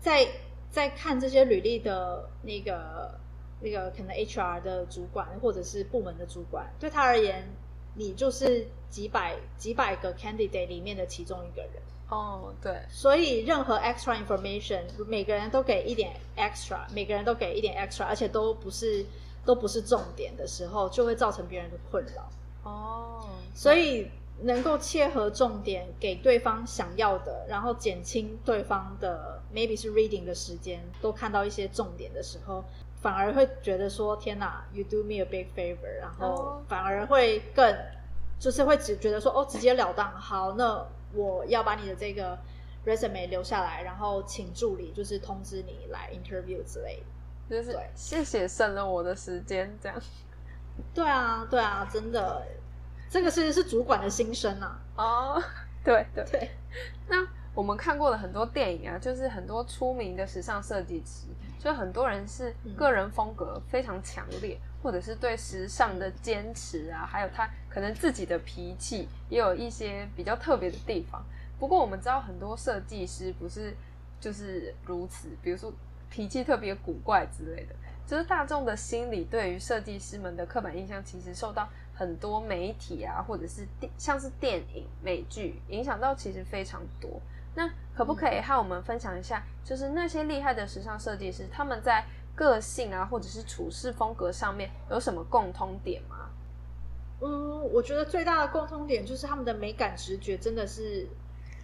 [0.00, 0.26] 在
[0.72, 3.14] 在看这些履历的那个
[3.60, 7.46] 那个可能 HR 的主管或者是部门的主管，对他而言。
[7.94, 11.72] 你就是几百几百个 candidate 里面的其中一个人
[12.08, 19.04] 哦，对，所以任何 extra information，每个人都给一点 extra，每个人都给一点 extra，而且都不是
[19.44, 22.30] 都不是重点的时候，就会造成别人的困扰
[22.62, 23.28] 哦。
[23.52, 24.08] 所以
[24.42, 32.64] 能够切合重点，给对方想要的，然后减轻对方的 maybe 是 reading 的时间，都看到一些重点的时候。
[33.00, 37.72] 反而会觉得说天哪，you do me a big favor，然后反而会更
[38.40, 42.36] 就是会只觉得说哦，直截了当，好，那我要把你的这个
[42.84, 47.00] resume 留下来，然后请助理就是通知你来 interview 之类
[47.48, 49.96] 的，就是谢谢省了我的时间，这样。
[50.92, 52.44] 对啊，对啊，真的，
[53.10, 54.80] 这个是是主管的心声啊。
[54.96, 55.42] 哦，
[55.84, 56.50] 对对对。
[57.08, 61.26] 那我们看过了很多电影啊，就是很多出名的时尚设计师。
[61.58, 71.20] 就很多人是个人风格非常强烈，或者是对时尚的坚持啊，还有他可能自己的脾气也有一些比较特别的地方。
[71.58, 73.74] 不过我们知道很多设计师不是
[74.20, 75.72] 就是如此，比如说
[76.08, 77.74] 脾气特别古怪之类的。
[78.06, 81.68] 就是大众的心理对于设计师们的刻板印象，其实受到
[81.98, 87.20] 很多媒体啊，或者是电像是电影、美剧影响到，其实非常多。
[87.56, 92.04] 那可不可以和我们分享一下，就是那些厉害的时尚设计师，他们在
[92.36, 96.30] 个性啊，或者是处事风格上面有什么共通点吗？
[97.20, 101.08] 嗯，我觉得最大的共通点就是他们的美感直觉真的是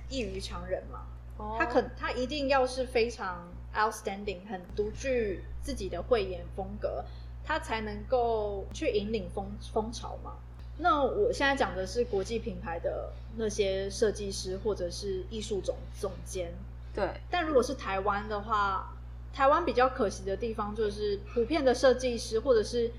[0.08, 1.06] 异于常人嘛。
[1.36, 7.04] 哦，他可他一定要是非常 outstanding，很独具自己的慧眼风格，
[7.44, 10.32] 他才能够去引领风风潮嘛。
[10.78, 16.52] 那我现在讲的是国际品牌的那些设计师或者是艺术总总监。
[16.94, 18.96] 对，但如果是台湾的话，
[19.32, 22.90] 台湾比较可惜的地方就是普遍的设计师或者是。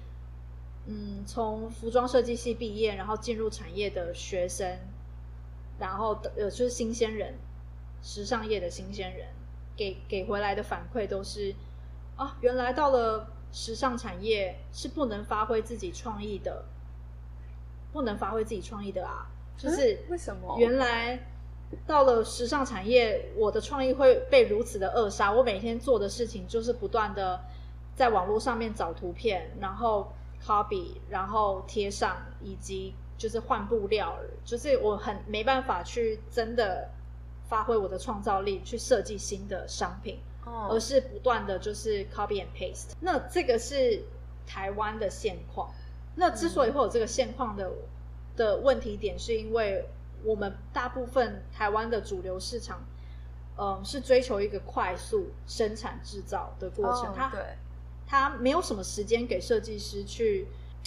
[0.87, 4.77] 嗯，从服装设计系毕业，然后进入产业的学生，
[5.79, 7.33] 然后呃，就是新鲜人，
[8.03, 9.29] 时尚业的新鲜人，
[9.75, 11.55] 给给回来的反馈都是
[12.15, 16.65] 啊，原来到了时尚产业是不能发挥自己创意的，
[17.93, 19.25] 不能发挥自己创意的啊，
[19.57, 20.57] 就是为什么？
[20.59, 21.17] 原来
[21.87, 25.31] 到了时尚产业，我的创意会被如此的扼杀。
[25.31, 27.39] 我每天做的事情就是不断的
[27.95, 30.11] 在网络上面找图片，然后。
[30.45, 36.87] copy，然后贴上，以及就是换布料，就是我很没办法去真的
[37.49, 42.91] 发挥我的创造力去设计新的商品，而是不断的就是 copy and paste。
[43.01, 44.03] 那这个是
[44.47, 45.73] 台湾的现况。
[46.15, 47.71] 那之所以会有这个现况的
[48.35, 49.85] 的问题点，是因为
[50.23, 52.81] 我们大部分台湾的主流市场，
[53.57, 57.13] 嗯，是追求一个快速生产制造的过程。
[57.13, 57.41] 它对。
[58.07, 60.45] 他没有什么时间给设计师去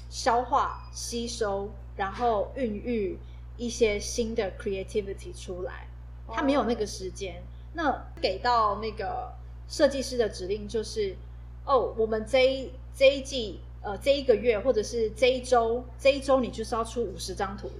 [0.08, 3.18] 消化、吸收，然后孕育
[3.56, 5.88] 一些新的 creativity 出来。
[6.28, 7.42] 他没有那个时间。
[7.72, 9.32] 那给到那个
[9.68, 11.14] 设计师的指令就是：
[11.64, 17.70] 哦，我们这一这一季，呃，这一个月，或者是这一周，这一周你就是要出五十张图。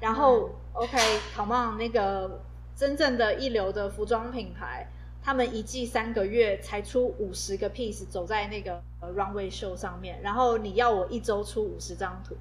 [0.00, 2.40] 然后，OK，come on，那个
[2.74, 4.86] 真正的一流的服装品牌。
[5.22, 12.36] 他们一季三个月才出五十个 piece，走在那个 runway show 上面，然后你要我一周出五十张图，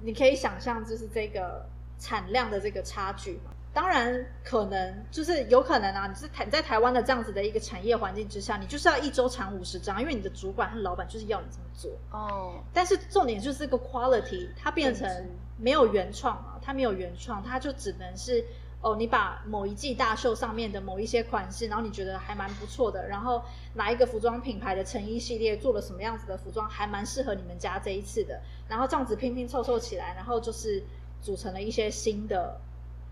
[0.00, 1.66] 你可以想象就是这个
[1.98, 3.50] 产量的这个差距嘛？
[3.72, 12.62] 当然可能就是有可能啊，你是台在台湾的这样子的一个产业环境之下，你就是要一周产五十张，因为你的主管和老板就是要你这么做哦。
[12.72, 15.08] 但是重点就是这个 quality，它变成
[15.56, 18.44] 没有原创啊，它没有原创，它就只能是。
[18.82, 23.42] 哦，你把某一季大秀上面的某一些款式，然后你觉得还蛮不错的，然后
[23.74, 28.40] 哪一个服装品牌的成衣系列做了什么样子的服装，还蛮适合你们家这一次的，
[28.70, 30.82] 然后这样子拼拼凑凑起来，然后就是
[31.20, 32.58] 组成了一些新的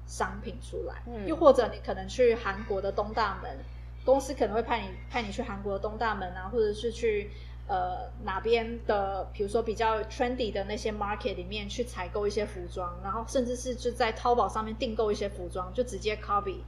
[0.08, 1.00] 商品出来。
[1.06, 3.58] 嗯，又或者你可能去韩国的东大门，
[4.04, 7.30] 公司可能会派你派你去韩国的东大门啊，或者是去。
[7.70, 16.60] 呃，哪边的，比如说比较 trendy 的那些 market 里面去采购一些服装，然后甚至是就在淘宝上面订购一些服装，就直接 copy，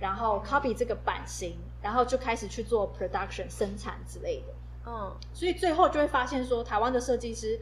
[0.00, 4.52] 然后 copy 这个版型，然后就开始去做 production 生产之类的。
[4.90, 7.60] 嗯，所以最后就会发现说，台湾的设计师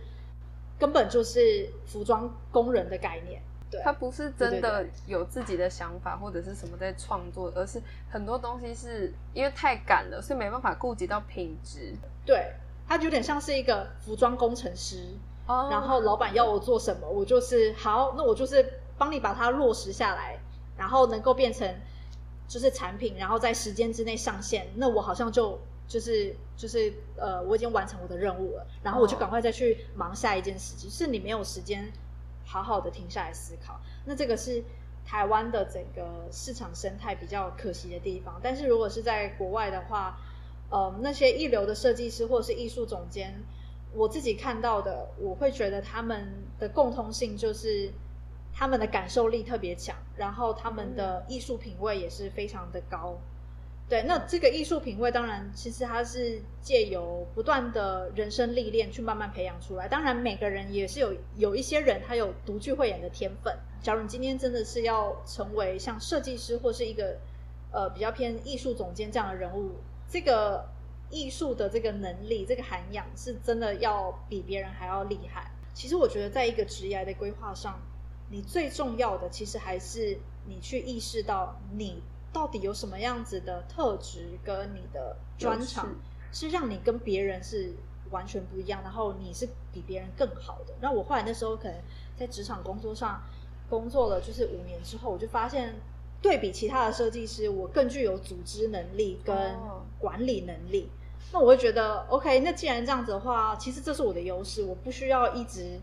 [0.79, 11.95] 根本就是服装工人的概念，对，他不是真的有自己的想法或者是什么在创作，而是很多东西是因为太赶了，所以没办法顾及到品质，
[12.27, 12.53] 对。
[12.89, 15.14] 他有点像是一个服装工程师，
[15.47, 20.37] 然后老板要我做什么，我就是好，那我就是帮你把它落实下来，
[20.77, 21.73] 然后能够变成
[22.49, 25.57] 就是产品，然后在时间之内上线，那我好像就
[25.87, 31.93] 就是就是呃，我已经完成我的任务了，然后我就赶快再去忙下一件事情，是你没有时间
[32.51, 33.80] 好好的停下来思考。
[34.05, 34.62] 那这个是
[35.07, 40.18] 台湾的整个市场生态比较可惜的地方，但是如果是在国外的话。
[40.72, 43.42] 呃，那些一流的设计师或者是艺术总监，
[43.92, 47.90] 我自己看到的，我会觉得他们的共通性就是
[48.53, 53.18] 他们的感受力特别强，然后他们的艺术品味也是非常的高。
[53.91, 59.88] 对，那这个艺术品味当然其实它是借由不断的人生历练去慢慢培养出来。
[59.88, 63.53] 当然，每个人也是有有一些人他有独具慧眼的天分。
[63.82, 67.18] 假如你今天真的是要成为像设计师或是一个
[67.72, 69.72] 呃比较偏艺术总监这样的人物。
[70.09, 70.68] 这个
[71.11, 75.51] 艺术的这个能力，这个涵养是真的要比别人还要厉害。
[75.74, 77.80] 其实我觉得，在一个职业的规划上，
[78.30, 80.16] 你最重要的其实还是
[80.47, 82.01] 你去意识到你
[82.33, 85.89] 到底有什么样子的特质跟你的专长，
[86.33, 87.72] 是让你跟别人是
[88.11, 90.74] 完全不一样，然后你是比别人更好的。
[90.81, 91.74] 那我后来那时候可能
[92.16, 93.22] 在职场工作上
[93.68, 95.74] 工作了，就是五年之后，我就发现。
[96.22, 99.57] 对比其他的设计师，我更具有组织能力跟
[99.99, 100.91] 管理能力。
[101.33, 105.81] 那我会觉得，OK，那既然这样子的话，其实这是我的优势，我不需要一直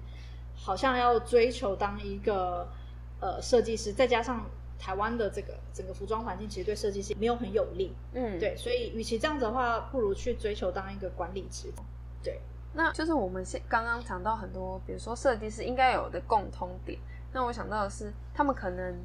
[0.55, 2.67] 好像要追求当一个
[3.19, 3.91] 呃设计师。
[3.91, 4.45] 再加上
[4.79, 7.95] 台湾的这个整个服装环境，其实对设计师没有很有利。
[8.13, 11.71] 嗯，对，所以与其这样子的话，不如去追求当一个管理职。
[12.23, 12.39] 对，
[12.73, 16.99] 那就是我们现刚刚讲到很多，比如说设计师应该有的共通点。
[17.33, 18.95] 那我想到的是，他们可能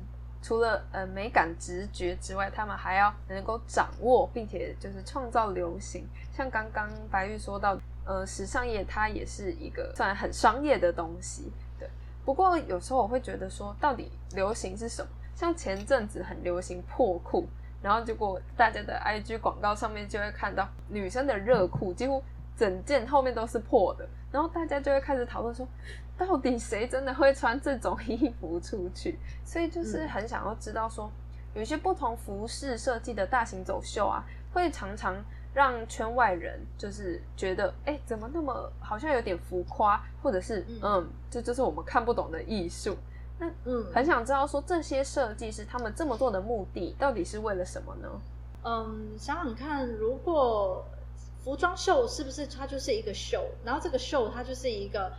[0.43, 6.07] 除了呃美感直觉之外，他们还要能够掌握，并且就是创造流行。
[6.33, 11.53] 像刚刚白玉说到，呃，时尚业它也是一个算很商业的东西。
[11.79, 11.89] 对。
[12.25, 15.11] 不过有时候我会觉得说，到底流行是什么？
[15.35, 17.47] 像前阵子很流行破裤，
[17.83, 22.22] 然后结果大家的 IG 广告上面就会看到女生的热裤几乎。
[22.55, 25.66] 整件后面都是破的，然后大家就会开始讨论说，
[26.18, 29.18] 到底谁真的会穿这种衣服出去？
[29.43, 31.11] 所以就是很想要知道说，
[31.55, 34.22] 有一些不同服饰设计的大型走秀啊，
[34.53, 35.16] 会常常
[35.55, 42.97] 让圈外人就是觉得，哎，怎么那么好像有点浮夸，或者是嗯，这就是我们看不懂的艺术。
[43.43, 48.09] 那嗯，很想知道说，这些设计师他们这么做的目的到底是为了什么呢？
[48.64, 50.84] 嗯，想想看，如果。
[51.45, 53.45] 服装秀是不是它就是一个秀？
[53.64, 55.11] 然后这个秀它就是一个，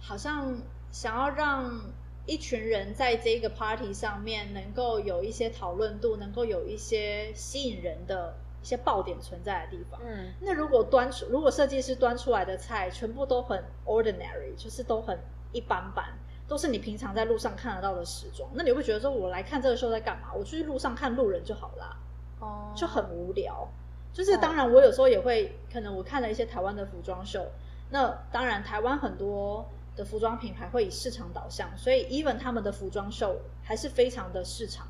[0.00, 0.56] 好像
[0.90, 1.78] 想要让
[2.24, 10.00] 一群人在这个 party 上面能够有一些讨论度，能够有一些吸引人的一些爆点存在的地方。
[10.02, 15.18] 嗯，那如果端出，如果设计师端出来的菜全部都很 ordinary，就是都很
[15.52, 16.06] 一般般，
[16.48, 20.32] 都是你平常在路上看得到的时装，那你会觉得说，我来看这个秀在干嘛？
[20.34, 21.96] 我去路上看路人就好啦，
[22.40, 23.68] 哦，就很无聊。
[24.12, 27.46] 就是当然，我有时候也会可能我看了一些台湾的服装秀，
[27.90, 34.86] 那当然台湾很多的服装品牌会以市场导向，所以 even 他们的服装秀还是非常的市场。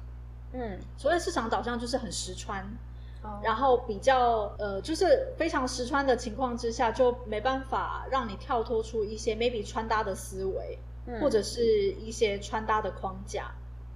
[0.52, 2.64] 嗯，所谓市场导向就是很实穿，
[3.42, 10.78] 然后比较呃就是非常实穿的情况之下，就没办法让你跳脱出一些 maybe 穿搭的思维，
[11.20, 13.50] 或者是一些穿搭的框架。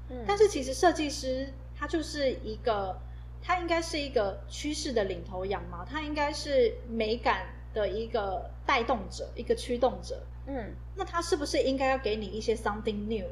[0.09, 2.97] 嗯，但是其实设计师他就是一个。
[3.45, 10.23] 他应该是一个趋势的领头羊嘛，他应该是美感的一个带动者，一个驱动者。
[10.47, 13.27] 嗯，那他是不是应该要给你一些 something new，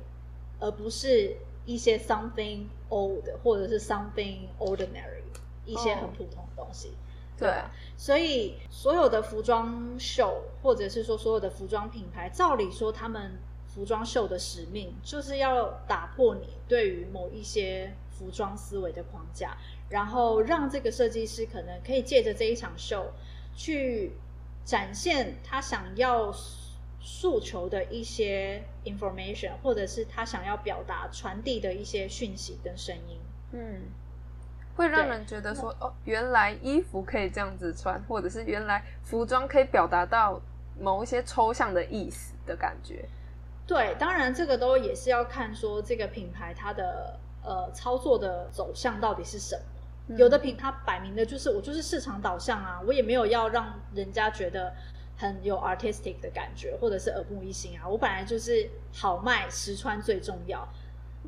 [0.59, 5.23] 而不是一些 something old 或者是 something ordinary，
[5.65, 6.91] 一些很普通的东西？
[7.39, 7.49] 对，
[7.97, 13.39] 所以所有的服装秀，或者是说所有的服装品牌，照理说他们
[13.75, 19.57] 服装秀的使命就是要打破你对于某一些服装思维的框架。
[19.89, 23.13] 然后让这个设计师可能可以借着这一场秀，
[23.57, 24.13] 去
[24.65, 26.33] 展现他想要
[27.01, 33.19] 诉求的一些 information，或者是他想要表达传递的一些讯息跟声音。
[33.51, 33.83] 嗯，
[34.77, 40.41] 会让人觉得说，哦，原来衣服可以这样子穿，或者是原来服装可以表达到
[40.79, 43.05] 某一些抽象的意思的感觉。
[43.71, 50.17] 对，当然这个都也是要看说这个品牌它的呃操作的走向到底是什么。
[50.17, 54.75] 有的品它摆明的就是我就是市场导向啊，我也没有要让人家觉得
[55.17, 57.87] 很有 artistic 的感觉，或者是耳目一新啊。
[57.87, 60.67] 我本来就是好卖实穿最重要。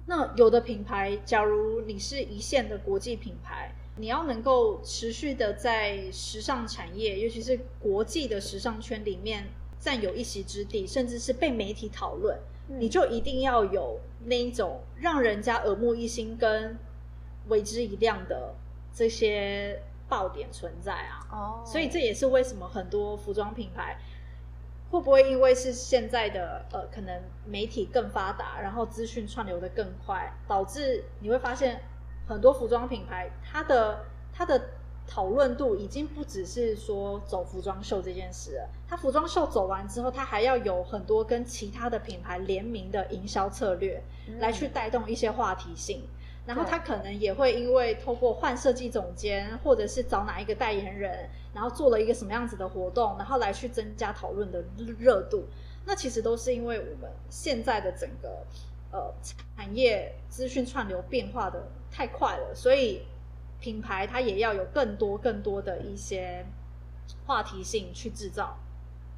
[0.07, 9.47] 那有的品牌，假如你是一线的国际品牌，你要能够持续的在时尚产业，尤其是国际的时尚圈里面
[9.83, 16.78] 占有一席之地，甚至是被媒体讨论，你就一定要有那一种让人家耳目一新跟
[17.49, 18.55] 为之一亮的。
[18.95, 23.97] 这些爆点存在啊，哦，所以这也是为什么很多服装品牌
[24.91, 31.80] 会不会因为是现在的呃，可能媒体更发达，然后资讯串流的更快，导致你会发现
[32.28, 34.62] 很多服装品牌它的它的
[35.07, 44.03] 讨论度已经不只是说走服装秀这件事了，它服装秀走完之后，它还要有很多跟其他的品牌联名的营销策略，
[44.39, 46.03] 来去带动一些话题性。
[46.45, 54.65] 然后他可能也会因为透过换设计总监，或者是找哪一个代言人，然后做了一个什么样子的活动，然后来去增加讨论的
[54.99, 55.45] 热度。
[55.85, 58.45] 那其实都是因为我们现在的整个
[58.91, 63.03] 呃产业资讯串流变化的太快了，所以
[63.63, 66.45] 品牌它也要有更多更多的一些
[67.27, 68.59] 话题性去制造。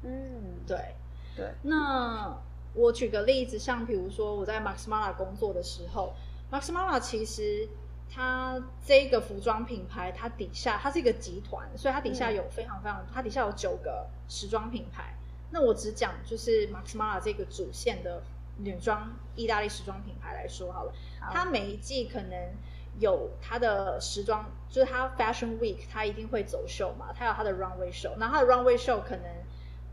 [0.03, 0.95] 嗯，对
[1.35, 1.51] 对。
[1.63, 2.37] 那
[2.73, 6.13] 我举个例子，像比如说我在 Max Mara 工作的时候。
[6.51, 7.67] Max Mara 其实
[8.07, 15.15] 它这个服装品牌，它底下它是一个集团，所以它底下有非常非常，它底下有九个时装品牌。
[15.49, 18.21] 那我只讲就是 Max Mara 这个主线的
[18.59, 20.93] 女装意大利时装品牌来说好了。
[21.33, 22.53] 它每一季可能
[22.99, 28.15] 有它的时装，就是它 Fashion Week 它一定会走秀嘛，它有它的 Runway Show。
[28.17, 29.25] 那它的 Runway Show 可能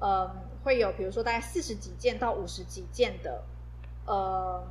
[0.00, 0.30] 嗯
[0.64, 3.42] 会有，比如说大概四十几件到五十几件的
[4.06, 4.62] 呃。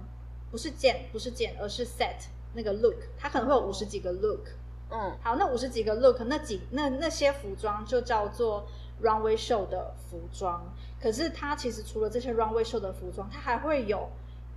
[0.52, 4.50] 不是件，不是件，而是 set 那个 look，它可能会有五十几个 look。
[4.90, 8.68] 嗯，好，那五十几个 look，那几那那些服装就叫做
[9.02, 10.62] runway show 的服装。
[11.02, 14.10] 可是它其实除了这些 runway show 的服装，它还会有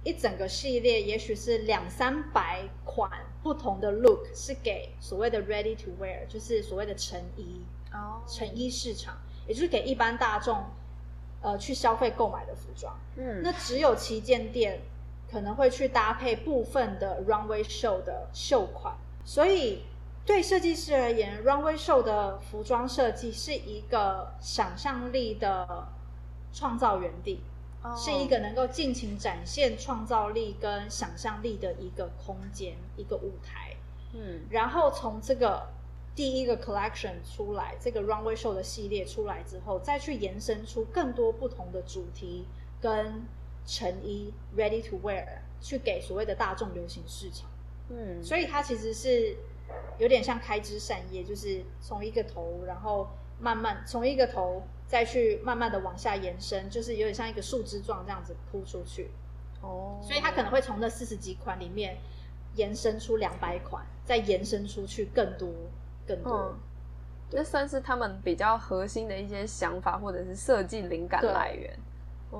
[0.05, 3.11] 一整个系列，也许是两三百款
[3.43, 9.17] 不同的 look，是给所谓的 ready to wear，就是所谓的成衣哦，成衣市场，
[9.49, 10.65] 也就是给一般大众
[11.41, 12.95] 呃去消费购买的服装。
[13.17, 14.83] 嗯，那只有旗舰店
[15.31, 18.95] 可能会去搭配部分的 runway show 的秀款，
[19.25, 19.83] 所以
[20.27, 25.89] 对设计师而言，runway show 的服装设计是一个想象力的。
[26.57, 27.41] 创造园地
[27.97, 33.77] 是一个能够尽情展现创造力跟想象力的一个空间，一个舞台。
[34.15, 35.67] 嗯，然后从这个
[36.15, 42.47] 第一个 collection 出来，这个 runway show 的系列出来之后，再去延伸出更多不同的主题
[42.81, 43.25] 跟
[43.67, 45.27] 成衣 ready to wear，
[45.61, 47.51] 去给所谓的大众流行市场。
[47.91, 49.37] 嗯，所以它其实是
[49.99, 53.09] 有点像开枝散叶，就是从一个头，然后
[53.45, 54.63] 慢慢从一个头。
[54.87, 59.11] 再去慢慢的往下延伸，就是有点像一个树枝状这样子铺出去。
[59.63, 61.97] 哦，所以它可能会从那四十几款里面
[62.55, 65.49] 延伸出两百款，再延伸出去更多
[66.07, 66.55] 更多。
[67.31, 71.77] 这算是他们比较核心的一些想法或者是设计灵感来源。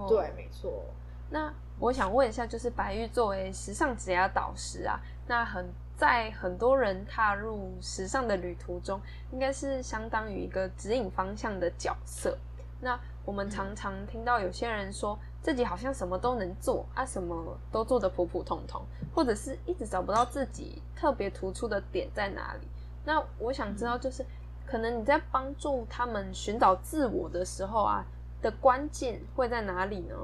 [0.07, 0.85] 对，没错。
[1.31, 5.67] 那我想问一下，就是白玉作为时尚职业导师啊，那很。
[5.97, 9.01] 在很多人踏入时尚的旅途中，
[9.33, 12.37] 应该是相当于一个指引方向的角色。
[12.81, 18.83] 那我们常常听到有些人说自己好像什么都能做啊，什么都做得普普通通，
[19.15, 22.67] 或者是一直找不到自己特别突出的点在哪里。
[23.05, 24.27] 那我想知道，就是
[24.67, 28.05] 可能你在帮助他们寻找自我的时候啊，
[28.43, 30.17] 的关键会在哪里呢？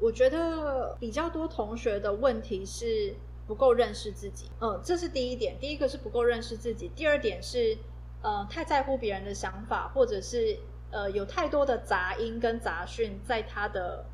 [0.00, 3.14] 我觉得比较多同学的问题是。
[3.48, 5.58] 不够认识自己，嗯，这是第一点。
[5.58, 7.78] 第一个是不够认识自己，第二点是，
[8.22, 10.58] 呃，太在乎别人的想法，或者是
[10.90, 14.04] 呃，有太多的杂音跟杂讯在他的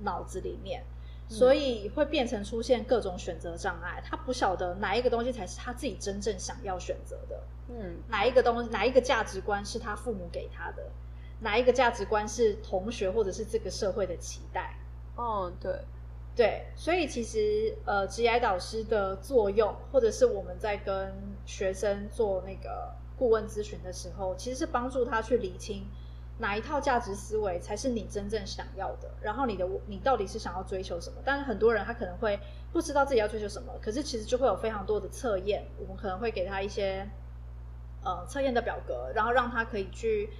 [0.00, 0.84] 脑子里面，
[1.28, 4.02] 所以会变成出现各种选择障碍。
[4.04, 10.90] 他不晓得哪一个东西才是他自己真正想要选择的，嗯，哪一个东西，哪一个价值观是他父母给他的，
[11.40, 14.76] 哪一个价值观是同学或者是这个社会的期待。
[15.16, 15.72] 哦，对。
[16.38, 21.12] 对，所以其实呃，职业导师的作用，或者是我们在跟
[21.44, 25.84] 学生做那个顾问咨询的时候，其实是帮助他去理清
[26.38, 31.16] 哪一套价值思维才是你真正想要的，然后你的你到底是想要追求什么？
[31.24, 32.38] 但是很多人他可能会
[32.72, 37.04] 不知道自己要追求什么，可是其实就会有非常多的测验，我们可能会给他一些
[38.04, 40.30] 呃测验的表格，然后让他可以去。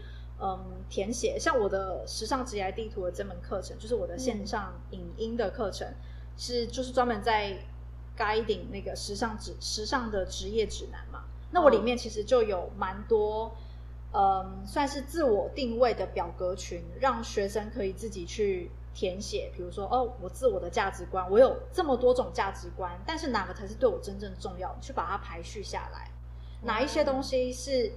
[0.41, 0.57] 嗯，
[0.89, 5.93] 填写像我的时尚职业地图的这门课程，就是我的线上影音的课程，
[6.37, 7.59] 是就是专门在
[8.17, 11.25] guiding 那个时尚职时尚的职业指南嘛。
[11.51, 13.53] 那我里面其实就有蛮多，
[14.13, 19.51] 嗯，算是自我定位的表格群，让学生可以自己去填写。
[19.57, 24.73] 比如说，哦，我自我的价值观，我有这么多种价值观，但是哪个才是对我真正重要？
[24.81, 26.13] 去把它排序下来，
[26.63, 27.91] 哪一些东西是？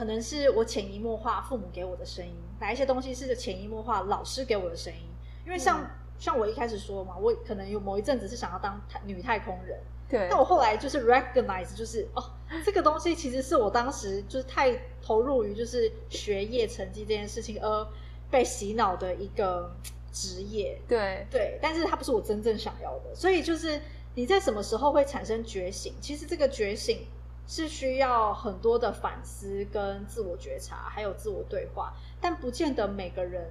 [0.00, 5.00] 可能是我潜移默化父母给我的声音，哪一些东西是潜移默化老师给我的声音？
[5.44, 5.86] 因为像
[6.18, 9.78] 像我一开始说嘛，我可能有某一阵子是想要当太女太空人，
[10.08, 10.26] 对。
[10.30, 12.24] 但我后来就是 recognize，就是哦，
[12.64, 17.86] 这个东西其实是我当时就是太投入于就是学业成绩这件事情而
[18.30, 19.70] 被洗脑的一个
[20.10, 21.58] 职业，对对。
[21.60, 23.78] 但是它不是我真正想要的，所以就是
[24.14, 25.92] 你在什么时候会产生觉醒？
[26.00, 27.06] 其实这个觉醒。
[27.46, 33.50] 是需要很多的反思跟自我觉察，还有自我对话，但不见得每个人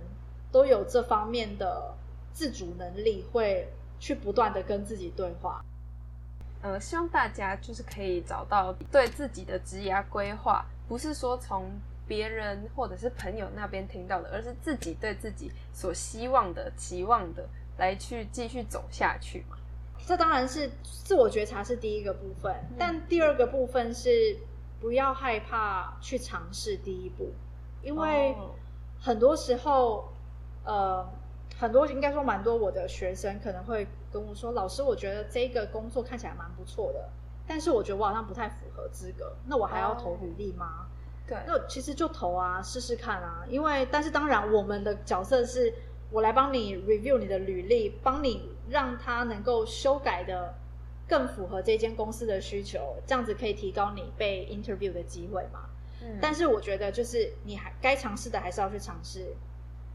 [0.52, 1.94] 都有这方面的
[2.34, 3.68] 自主能力，会
[4.00, 5.64] 去不断的跟自己对话。
[6.62, 11.70] 呃，希望大家就是可以找到对自己的职业规划，不是说从
[12.08, 19.56] 别人或者是朋友那边听到的，而是自己对自己所希望的、期望的来去继续走下去嘛。
[20.10, 24.36] 这当然是自我觉察是第一个部分，但第二个部分是
[24.82, 27.32] 不要害怕去尝试第一步，
[27.84, 28.36] 因为
[29.00, 30.10] 很多时候，
[30.64, 31.08] 呃，
[31.60, 37.08] 很多应该说蛮多我的学生可能会跟我说：“老师，我觉得这个工作看起来蛮不错的，
[37.46, 40.88] 但是我觉得我好像不太符合资格，那我还要投履历吗？”
[41.30, 45.72] 对，那其实就投啊，试试看啊，因为但是当然我们的角色是。
[46.12, 50.54] 我来帮你 review 你的履历，帮你让它能够修改的
[51.08, 55.62] 更符合这间公司的需求，这样子可以提高你被 interview 的机会嘛？
[56.02, 56.18] 嗯。
[56.22, 59.36] 但是我觉得就是你还该尝试的还是要去尝试，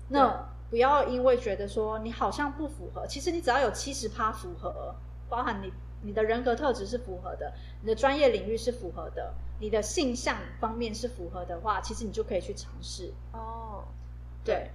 [0.09, 4.95] 那不要因为觉得说你好像不符合，其实你只要有七十趴符合，
[5.29, 5.73] 包含你
[6.03, 13.13] 你的人格特质是符合的，你的专业领域是符合的，你的性向方面是符合的话，其实你就可以去尝试。
[13.33, 13.85] 哦。
[14.45, 14.71] 对，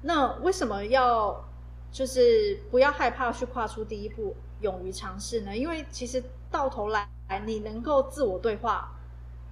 [0.00, 1.44] 那为什么要
[1.92, 5.54] 就是不要害怕去跨出第一步，勇于尝试呢？
[5.54, 7.06] 因为其实到头来，
[7.44, 8.98] 你能够自我对话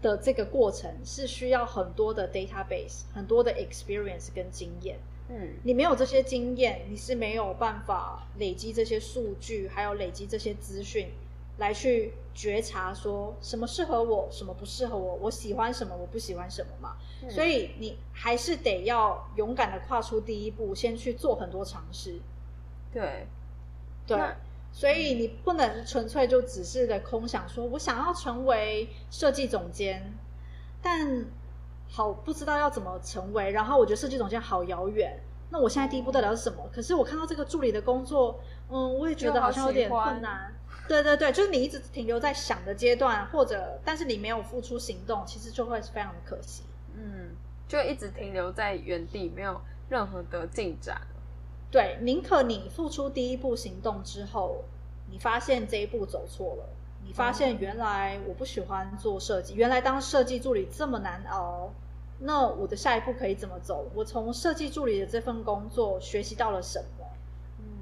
[0.01, 4.99] 的这个过程是需要很多的 database，很多的 experience 跟经验。
[5.29, 11.11] 嗯，你没有这些经验，你是没有办法累积这些数据，还有累积这些资讯。
[11.61, 16.97] 来去觉察，说什么适合我，什么不适合我，我喜欢什么，我不喜欢什么嘛。
[17.29, 22.19] 所以你还是得要勇敢的跨出第一步，先去做很多尝试。
[22.91, 23.27] 对，
[24.07, 24.19] 对，
[24.73, 30.15] 所以你不能纯粹就只是的空想，说我想要成为设计总监，
[30.81, 31.27] 但
[31.91, 33.51] 好不知道要怎么成为。
[33.51, 36.67] 然后我觉得设计总监好遥远，那我现在第一步到底是什么？
[36.73, 38.41] 可是我看到这个助理的工作，
[38.71, 40.55] 嗯，我也觉得好像有点困难。
[40.91, 46.65] 对对对，就是你一直停留在想的阶段，或者但是你没有付出行动，其实就会非常的可惜。
[46.97, 47.31] 嗯，
[47.69, 51.01] 就一直停留在原地，没有任何的进展。
[51.71, 54.65] 对，宁可你付出第一步行动之后，
[55.09, 56.69] 你发现这一步走错了，
[57.07, 61.71] 你发现原来我不喜欢做设计，原来当设计助理这么难熬，
[62.19, 63.89] 那我的下一步可以怎么走？
[63.95, 67.00] 我从设计助理的这份工作学习到了什么？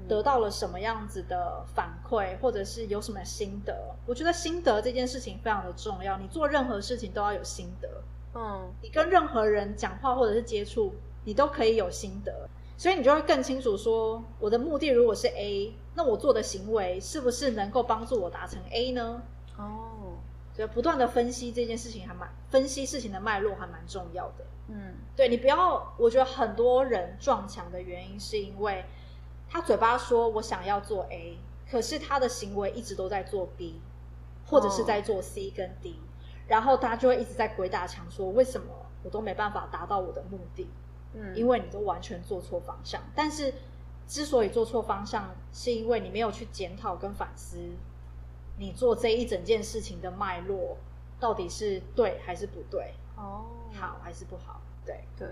[0.09, 3.73] 得到了什么样子的反馈，或者是有什么心得？
[4.07, 6.17] 我觉得心得这件事情非常的重要。
[6.17, 7.87] 你做任何事情都要有心得。
[8.33, 10.95] 嗯，你跟任何人讲话或者是接触，
[11.25, 19.21] 你都可以有心得，所以你就会更清楚说，我的目的如果是 A，那我做的行为是不是能够帮助我达成 A 呢？
[19.57, 20.17] 哦，
[20.53, 24.45] 所以不断的分析这件事情还蛮分析事情的脉络还蛮重要的。
[24.69, 28.83] 嗯，对你不要，我觉得很多人撞墙的原因是因为。
[29.49, 31.39] 他嘴巴说我想要做 A，
[31.69, 33.81] 可是他的行为一直都在做 B，
[34.45, 35.99] 或者是在做 C 跟 D，
[36.47, 38.67] 然后他就会一直在鬼打墙，说为什么
[39.03, 40.69] 我都没办法达到我的目的？
[41.13, 43.01] 嗯，因为你都完全做错方向。
[43.15, 43.51] 但是
[44.07, 47.57] 之所以做错方向，是因为你没有去检讨跟反思，
[48.59, 50.77] 你做这一整件事情的脉络
[51.19, 52.93] 到底是对还是不对？
[53.15, 54.61] 哦，好还是不好？
[54.85, 55.27] 对对，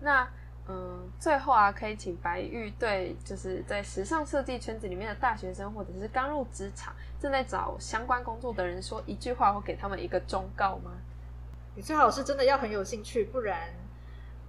[0.00, 0.28] 那。
[0.70, 10.90] 嗯，最后啊，可以请白玉对就是在时尚设计圈子里面的大学生，或者是刚入职场正在找相关工作的人说一句话，或给他们一个忠告吗？
[11.74, 13.70] 你最好是真的要很有兴趣，不然，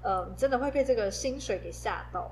[0.01, 2.29] 呃，你真的会被这个薪水给吓到。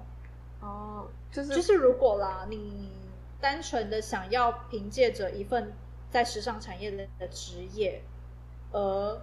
[0.60, 2.92] 哦，就是就是如果啦，你
[3.40, 5.72] 单纯的想要凭借着一份
[6.12, 8.02] 在时尚产业的的职业，
[8.74, 9.22] 而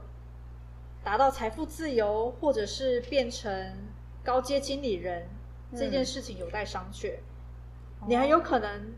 [1.02, 3.92] 达到财富自由，或者是变成。
[4.24, 5.28] 高阶经理人
[5.76, 7.18] 这件事情有待商榷，
[8.06, 8.94] 你很有可能，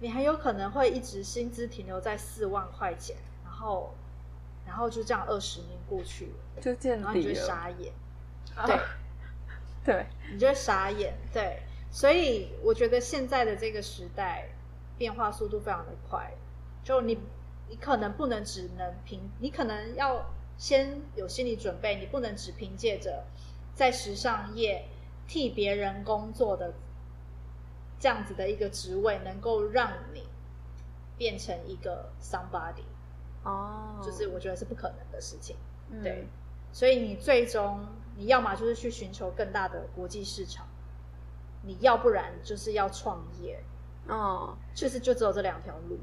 [0.00, 3.94] 你很有可能会一直薪资停留在四万块钱，然后，
[4.66, 6.26] 然后就这样二十年过去
[6.56, 7.92] 了，就见底了，你就傻眼，
[8.66, 8.80] 对，
[9.84, 14.48] 对，你就会傻眼，对，所以我觉得现在的这个时代
[14.98, 16.32] 变化速度非常的快，
[16.82, 17.16] 就你，
[17.68, 20.26] 你可能不能只能凭，你可能要
[20.58, 23.24] 先有心理准备，你不能只凭借着。
[23.74, 24.86] 在时尚业
[25.26, 26.74] 替别人工作的
[27.98, 30.24] 这样子的一个职位，能够让你
[31.16, 32.84] 变成一个 somebody
[33.44, 35.56] 哦，就是我觉得是不可能的事情，
[36.02, 36.26] 对。
[36.72, 40.66] 所以你最终你要么就是去寻求更大的国际市场，
[41.62, 43.62] 你要不然就是要创业，
[44.08, 45.98] 哦，就是就只有这两条路。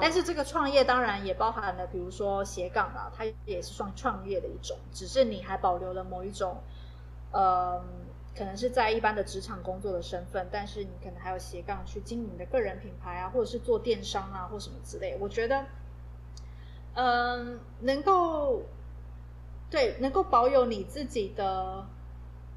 [0.00, 6.56] 但是这个创业当然也包含了，比如说斜杠啊，它也是算创业的一种，只是你还保留了某一种。
[7.36, 7.84] 呃，
[8.34, 15.18] 可能是在一般的职场工作的身份，但是你可能还有斜杠去经营的个人品牌啊，或者是做电商啊，或什么之类。
[15.20, 15.66] 我觉得，
[16.94, 18.62] 嗯，能够
[19.68, 21.86] 对能够保有你自己的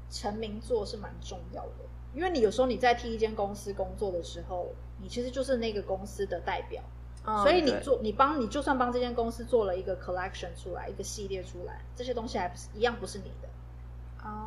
[0.08, 4.68] 成名作是蛮重要的，因为你有时候你在替一间公司工作的时候，
[5.02, 6.82] 你其实就是那个公司的代表，
[7.42, 13.48] 所以你做你帮你就算帮这间公司做了一个 collection 出来，一个系列出来，这些东西还不是一样不是你的。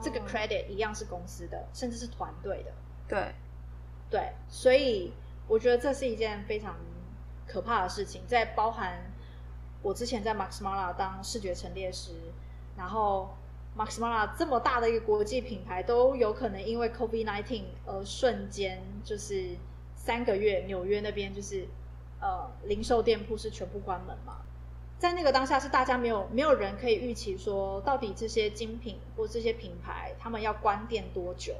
[0.01, 2.71] 这个 credit 一样是公司的，甚至是团队的。
[3.07, 3.33] 对，
[4.09, 5.13] 对，所以
[5.47, 6.75] 我觉得这是一件非常
[7.47, 8.21] 可怕的事情。
[8.27, 9.11] 在包含
[9.81, 12.11] 我之前在 Max Mara 当视觉陈列师，
[12.77, 13.35] 然后
[13.77, 19.57] Max Mara 这么大的一个国际品牌，都有可能因为 COVID nineteen 而瞬间就是
[19.95, 21.67] 三个月，纽约那边就是
[22.21, 24.37] 呃零售店铺是全部关门嘛。
[25.03, 31.53] 在那个当下，是大家没有没有人可以预期说，到底这些精品或这些品牌，他们要关店多久，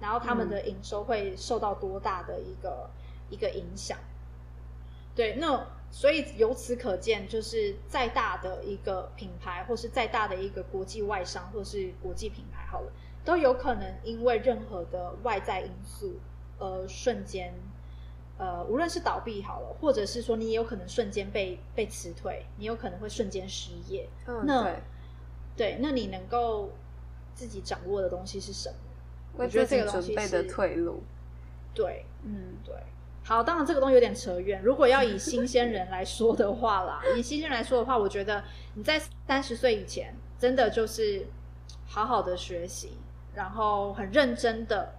[0.00, 2.88] 然后他们的营收会受到多大的一个
[3.30, 3.98] 一个影响。
[5.12, 12.92] 对，那所以由此可见，就是再大的一个品牌，或是再大的一个国际外商，或是国际品牌，好了，
[13.24, 16.12] 都有可能因为任何的外在因素
[16.60, 17.52] 而瞬间，
[18.36, 24.08] 呃，无论是倒闭好了，或者是说你也有可能瞬间被被辞退，你有可能会瞬间失业。
[24.26, 24.74] 嗯，那
[25.56, 26.70] 对，那你能够
[27.34, 28.76] 自己掌握的东西是什么？
[29.36, 31.02] 我觉得这个准备的退路。
[31.72, 32.74] 对，嗯，对。
[33.24, 34.62] 好，当然这个东西有点扯远。
[34.62, 41.26] 如果要以新鲜人来说的话啦，以新鲜人来说的话，我觉得你在三十岁以前，真的就是
[41.86, 42.98] 好好的学习，
[43.34, 44.92] 然后很认真的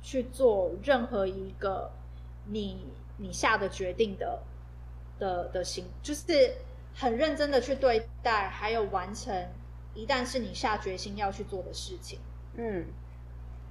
[0.00, 1.90] 去做任何一个
[2.46, 2.86] 你
[3.18, 4.42] 你下的决定的
[5.18, 6.54] 的的行，就是
[6.94, 9.48] 很认真的去对待，还有完成
[9.94, 12.18] 一旦是你下决心要去做的事情。
[12.54, 12.86] 嗯，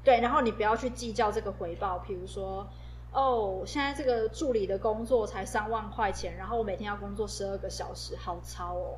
[0.03, 2.67] 对，然后你不要去计较这个回报，比如说。
[3.13, 8.95] 哦，现在这个助理的工作才三万块钱，然后我每天要工作十二个小时，好超哦！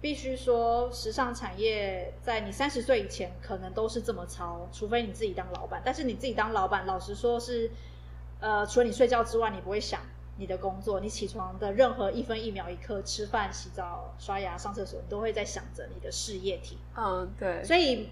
[0.00, 5.82] 必须说，时尚产业在你三十岁以前可能都是这么超，除非你自己当老板。
[5.84, 7.68] 但是你自己当老板，老实说是，
[8.40, 10.00] 呃，除了你睡觉之外，你不会想
[10.36, 11.00] 你的工作。
[11.00, 16.78] 你起床的任何一分一秒一刻，吃饭、洗澡、刷牙、上厕所，你都会在想着你的事业体。
[16.96, 17.62] 嗯，对。
[17.64, 18.08] 所以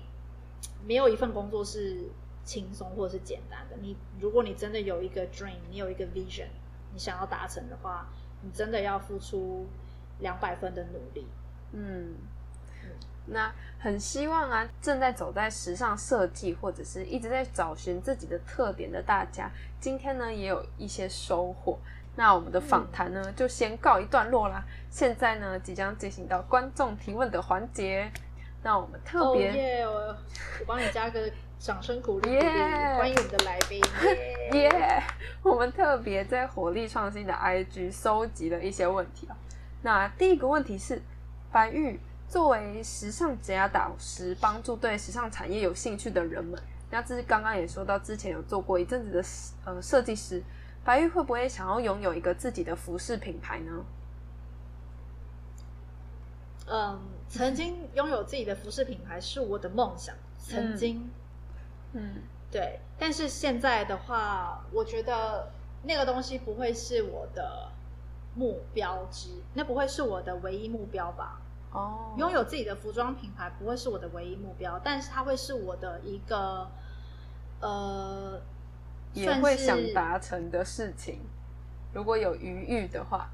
[0.84, 2.10] 没有一份工作是。
[2.46, 6.46] 轻松或者是简单的，你如果你真的有一个 dream，你有一个 vision，
[6.92, 8.06] 你想要达成的话，
[8.42, 9.66] 你真的要付出
[10.20, 11.26] 两百分的努力。
[11.72, 12.14] 嗯，
[13.26, 19.50] 那很希望啊，正在走在时尚设计或者是一直在找寻自己的特点的大家，
[19.80, 21.78] 今天呢也有一些收获。
[22.16, 24.64] 那我们的访谈呢就先告一段落啦。
[24.90, 28.10] 现在呢即将进行到观众提问的环节。
[28.62, 31.30] 那我们特别，我我帮你加个。
[31.58, 32.40] 掌声鼓励鼓励，
[32.98, 33.82] 欢迎我们的来宾！
[34.52, 35.02] 耶，
[35.42, 39.34] 我们特别在火力创新的 IG 收集了一些问题啊。
[39.80, 41.00] 那第一个问题是，
[41.50, 41.98] 白玉
[42.28, 46.60] 作为时尚职导师，帮助对时尚产业有兴趣的人们，
[46.90, 49.24] 那这是刚刚也说到，之前有做过一阵子的
[49.64, 50.42] 呃设计师，
[50.84, 53.84] 白玉会不会想要拥有一个自己的服饰品牌呢？
[56.68, 61.08] 嗯，曾经拥有自己的服饰品牌是我的梦想，曾经。
[61.92, 65.48] 嗯，对，但是现在的话，我觉得
[65.84, 67.70] 那个东西不会是我的
[68.34, 71.40] 目标之，那不会是我的唯一目标吧？
[71.72, 76.70] 哦，拥有自己的服装品牌不会是我的唯一目标，但是它会是我的一个，
[77.60, 78.40] 呃，
[79.12, 81.20] 也会想达成的事情。
[81.92, 83.30] 如果有余裕的话，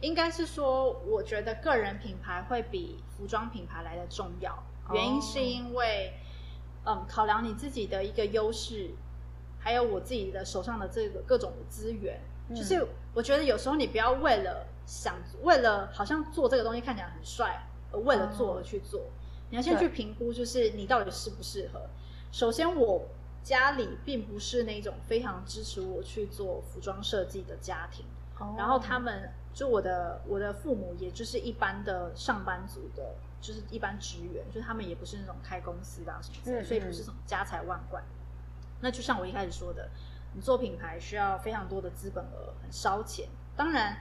[0.00, 4.62] 应该是说，我觉得个人品牌会比服装品牌来的重要，
[4.92, 6.12] 原因是因为。
[6.84, 8.90] 嗯，考量你自己的一个优势，
[9.60, 12.20] 还有我自己的手上的这个各种的资源，
[12.52, 12.84] 就是
[13.14, 19.06] 我觉得有时候你不要为了想为了好像做这个东西看起来很帅而为了做而去做，
[19.50, 21.80] 你要先去评估，就是你到底适不适合。
[22.30, 23.06] 首先，我
[23.42, 28.04] 家里并不是那种非常支持我去做服装设计的家庭，
[28.56, 33.14] 然后他们就我的我的父母也就是一般的上班族的。
[33.42, 38.00] 就是一般职员，就是他们也不是那种开公司的什么之类，所以不是什么家财万贯。
[38.80, 39.90] 那就像我一开始说的，
[40.32, 43.28] 你做品牌需要非常多的资本额，很烧钱。
[43.56, 43.98] 当然，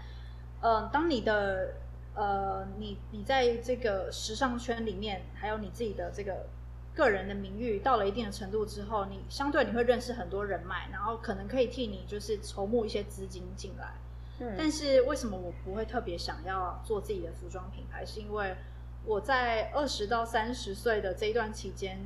[0.62, 1.74] 嗯，当你的
[2.14, 6.46] 呃，你你在这个时尚圈里面，还有你自己的这个
[6.94, 13.94] 个人的名誉到了一定的程度之后，你相对你会认识很多人脉，然后可能可以替你就是筹募一些资金进来。
[14.40, 18.06] 嗯，但是为什么我不会特别想要做自己的服装品牌？
[18.06, 18.56] 是因为
[19.06, 21.98] 我在二十到三十岁的这一段期间，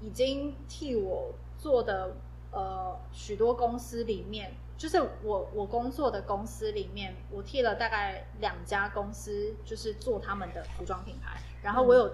[0.00, 2.16] 已经替我做的
[2.50, 11.40] 呃许多公司里面，就是我我工作的公司里面，我替了大概两家公司，就是做他们的服装品牌。
[11.62, 12.10] 然后我有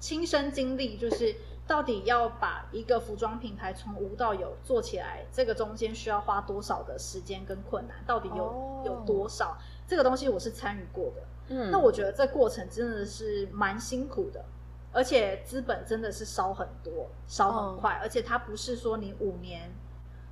[0.00, 1.34] 亲身经历，就是
[1.66, 9.56] 到底要把一个服装品牌从无到有做起来，这个中间需要花多少的时间跟困难，到底有有多少？
[9.86, 11.22] 这个东西我是参与过的。
[11.48, 14.42] 嗯，那我觉得这过程真的是蛮辛苦的，
[14.92, 19.70] 而且资本真的是烧很多，烧很快，而且它不是说你五年、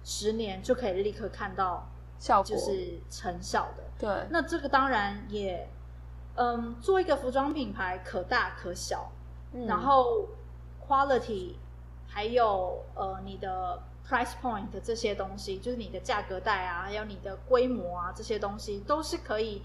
[0.05, 1.89] 十年就可以立刻看到
[2.19, 3.83] 效果，就是成效的。
[3.99, 5.69] 对，那这个当然也，
[6.37, 9.11] 嗯，做一个服装品牌可大可小，
[9.67, 10.29] 然后
[10.87, 11.55] quality
[12.07, 19.63] 还有呃你的 price point 这些东西，就是你的价格带啊，还有你的规模啊这些东西都是可以。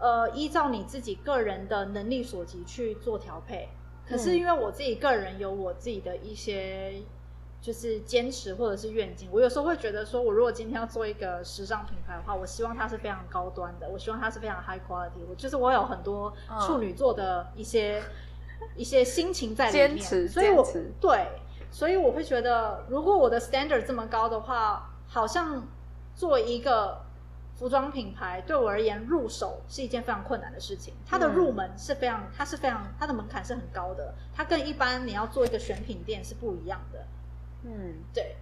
[0.00, 3.68] 呃，依照你自己个人的能力所及去做调配。
[4.06, 7.02] 可是因为我自己个人有我自己的一些
[7.60, 15.24] 就是坚持或者是愿景，我有时候会觉得说，我如果今天要做一个时尚品牌的话，我希望它是非常高端的，我希望它是非常 high quality。
[15.28, 18.02] 我就是我有很多处女座的一些
[18.76, 19.88] 一些心情在里面。
[19.96, 20.66] 坚持，所以我
[21.00, 21.26] 对，
[21.70, 25.66] 所以我会觉得，如果我的 standard 这么高的话，好像
[26.14, 27.00] 做一个
[27.56, 30.94] 服装品牌对我而言入手是一件非常困难的事情。
[31.04, 34.14] 它的入门是非常，它是非常，它的门槛是很高的。
[34.32, 37.04] 它跟一般你要做一个选品店是不一样的。
[37.64, 38.36] 嗯，对，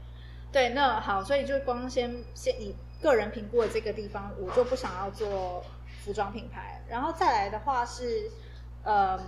[0.53, 5.65] 对，那好，所以就光先先以个人评估的这个地方，我就不想要做
[6.05, 6.83] 服装品牌。
[6.89, 8.31] 然后再来的话是，
[8.85, 9.19] 呃，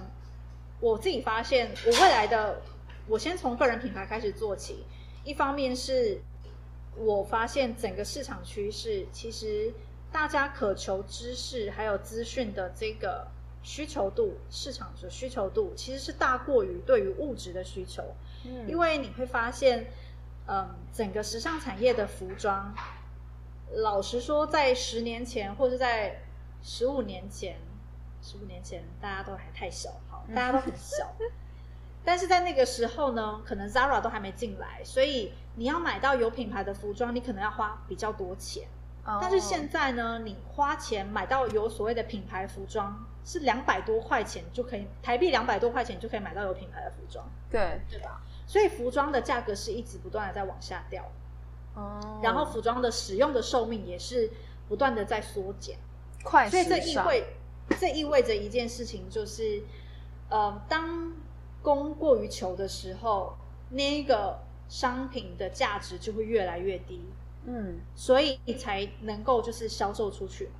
[0.80, 2.61] 我自己发现，我未来的，
[3.07, 4.84] 我先从个人品牌开始做起。
[5.24, 6.20] 一方面是
[6.97, 9.72] 我发现整个市场趋势，其实
[10.12, 13.26] 大家渴求知识还有资讯的这个
[13.62, 18.03] 需求度，市场的需求度其实是大过于对于物质的需求。
[18.45, 19.86] 嗯，因为你会发现，
[20.47, 22.74] 嗯，整个时尚产业的服装，
[23.76, 26.22] 老实说，在十年前或者在
[26.62, 27.57] 十五年前，
[28.22, 31.14] 十五年前大家都还太小，好，大家都很小。
[32.05, 38.66] 但是在那个时候呢，可能 Zara 都还没进来，所以你要买到有品牌的服装，你可能要花比较多钱。
[39.22, 47.26] 但是现在呢，你花钱买到有所谓的品牌服装，是两百多块钱就可以，台币两百多块钱就可以买到有品牌的服装。
[47.51, 48.20] 对，对吧？
[48.49, 51.05] 所以服装的价格是一直不断的在往下掉。
[51.75, 52.19] 哦。
[52.21, 54.29] 然后服装的使用的寿命也是
[54.69, 55.79] 不断的在缩减。
[56.25, 57.25] 快所以这意味
[57.79, 59.63] 这意味着一件事情，就是，
[60.31, 61.13] 呃，当
[61.63, 63.37] 供过于求的时候，
[63.71, 67.09] 那个商品的价值就会越来越低。
[67.45, 70.51] 嗯，所以才能够就是销售出去。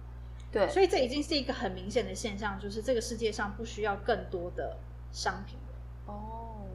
[0.51, 4.79] 对，所以这已经是一个很明显的现象，就是这个世界上不需要更多的
[5.13, 6.13] 商品了。
[6.13, 6.68] 哦，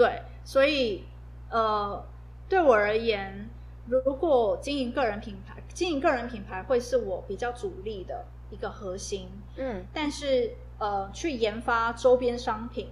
[0.00, 1.04] 对，所以
[1.50, 2.02] 呃，
[2.48, 3.50] 对我而言，
[3.86, 9.28] 如果经营个人品牌，经营个人品牌会是我比较主力的一个核心。
[9.56, 12.88] 嗯，但是呃，去研发周边商品。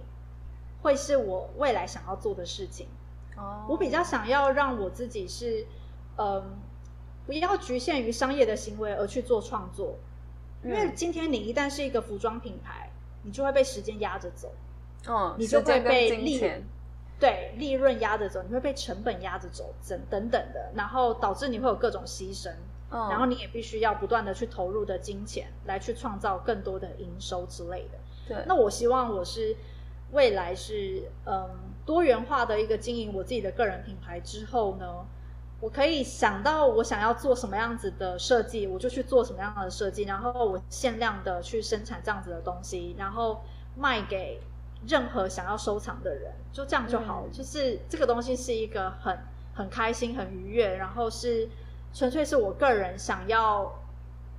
[0.81, 2.87] 会是我未来想要做的事情。
[3.35, 5.65] 哦，我比较想要让我自己是，
[6.15, 6.41] 嗯，
[7.25, 9.97] 不要局限于商业的行为而去做创作。
[10.63, 12.89] 因为今天你一旦是一个服装品牌，
[13.23, 14.53] 你就会被时间压着走。
[15.05, 16.39] 哦，你就会被利
[17.19, 22.49] 对利润压着走，你会被成本压着走，等等等的，然后导致你会有各种牺牲。
[22.91, 27.99] 然后你也必须要不断的去投入的金钱来去创造更多的营收之类的。
[28.27, 29.55] 对，那我希望我是。
[30.11, 31.47] 未来是嗯
[31.85, 35.05] 多元化的一个经营我自己的个人品牌之后呢，
[35.59, 43.41] 我可以想到我想要做什么样子的设计，我就去做什么样的设计，然后我限量的去生产这样子的东西，然后
[43.77, 44.41] 卖给
[44.87, 47.25] 任何想要收藏的人，就这样就好。
[47.31, 49.17] 就是这个东西是一个很
[49.53, 51.49] 很开心、很愉悦，然后是
[51.93, 53.73] 纯粹是我个人想要。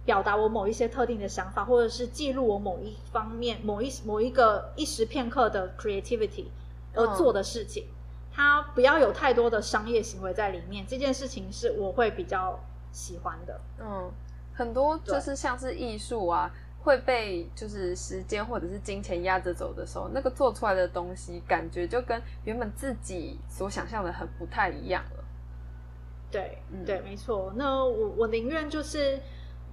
[0.03, 6.47] 表达我某一些特定的想法，或者是记录我某一方面、某一某一个一时片刻的 creativity
[6.95, 7.85] 而做的事情，
[8.33, 10.87] 它不要有太多的商业行为在里面。
[10.89, 12.59] 这件事情是我会比较
[12.91, 13.61] 喜欢的。
[13.79, 14.11] 嗯，
[14.55, 16.51] 很多就是像是艺术啊，
[16.83, 25.25] 会被就是时间或者是金钱压着走的时候，那个做出来的东西，感觉就跟原本自己所想象的很不太一样了。
[26.31, 27.53] 对，对，没错。
[27.57, 29.21] 那我我宁愿就是。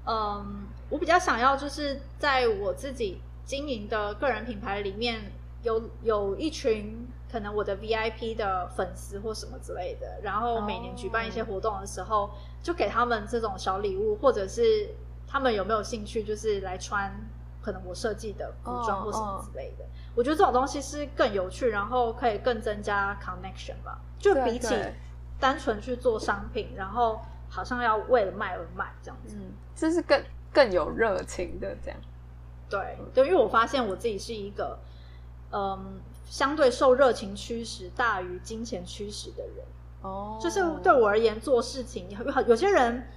[0.10, 5.20] 嗯，我比较想要就是在我自己经营的个人品牌里面
[5.64, 12.30] 有有一群可能我的 VIP 的粉丝或什么之类的，然后每年举办一些活动的时候，
[12.64, 14.88] 就给他们这种小礼物，或者是
[15.28, 17.14] 他们有没有兴趣就是来穿
[17.62, 19.86] 可能我设计的服装或什么之类的。
[20.16, 24.76] 我觉得这种东西是更有趣，然后可以更增加 connection 吧，就比起
[25.40, 27.20] 单纯去做商品，然后。
[27.50, 30.22] 好像要为了卖而卖这样子，嗯，这是更
[30.52, 31.98] 更有热情的这样。
[32.70, 34.78] 对对，因为我发现我自己是一个，
[35.54, 39.66] 嗯，相对受热情驱使大于金钱驱使的人。
[40.02, 43.08] 哦，就是对我而言，做事情有有些人，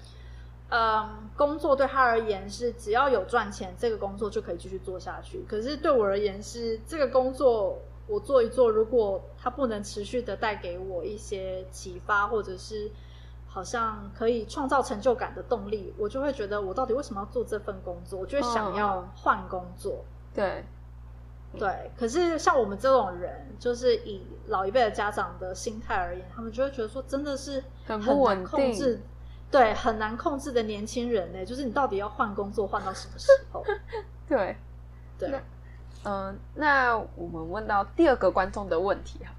[0.70, 5.44] 嗯，工作对他而言是只要有赚钱，这个工作就可以继续做下去。
[5.46, 12.90] 可是对我而言，是这个工作我做一做，如果它不能持续的带给我一些启发，或者是。
[13.52, 18.20] 好像可以创造成就感的动力，我就会觉得我到底为什么要做这份工作？
[18.20, 20.04] 我就会想要换工作。
[20.32, 20.64] 对，
[21.58, 21.90] 对。
[21.98, 29.02] 可是像我们这种人，就是以老一辈的家长的心态而言，他们就会觉得说，真的是很不稳定，
[29.50, 31.44] 对，很难控制的年轻人呢。
[31.44, 33.64] 就是你到底要换工作换到什么时候？
[34.28, 34.56] 对，
[35.18, 35.40] 对。
[36.04, 39.34] 嗯，那我们问到第二个观众的问题哈。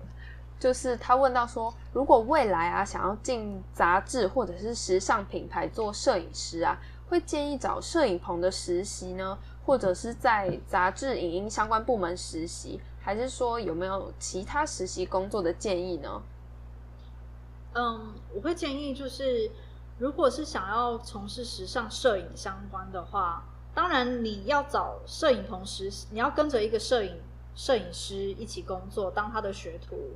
[0.59, 6.77] 就是他问到说，如果未来啊想要进杂志或者是时尚品牌做摄影师啊，
[7.09, 9.35] 会建议找摄影棚的实习呢，
[9.65, 12.79] 或者是在杂志影音相关部门实习？
[13.01, 16.21] 还是说有没有其他实习工作的建议呢？
[17.73, 19.49] 嗯，我会建议就是，
[20.01, 27.21] 如果是想要从事时尚摄影相关的话，当然你要找摄影同时，你要跟着一个摄影
[27.53, 30.15] 摄影师一起工作，当他的学徒，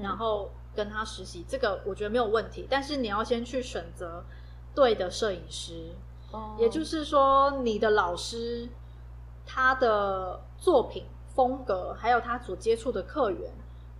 [0.00, 2.66] 然后跟他实习，这个我觉得没有问题。
[2.70, 4.24] 但是你要先去选择
[4.74, 5.90] 对的摄影师，
[6.58, 8.66] 也就是说，你的老师
[9.44, 13.52] 他的作品风格，还有他所接触的客源，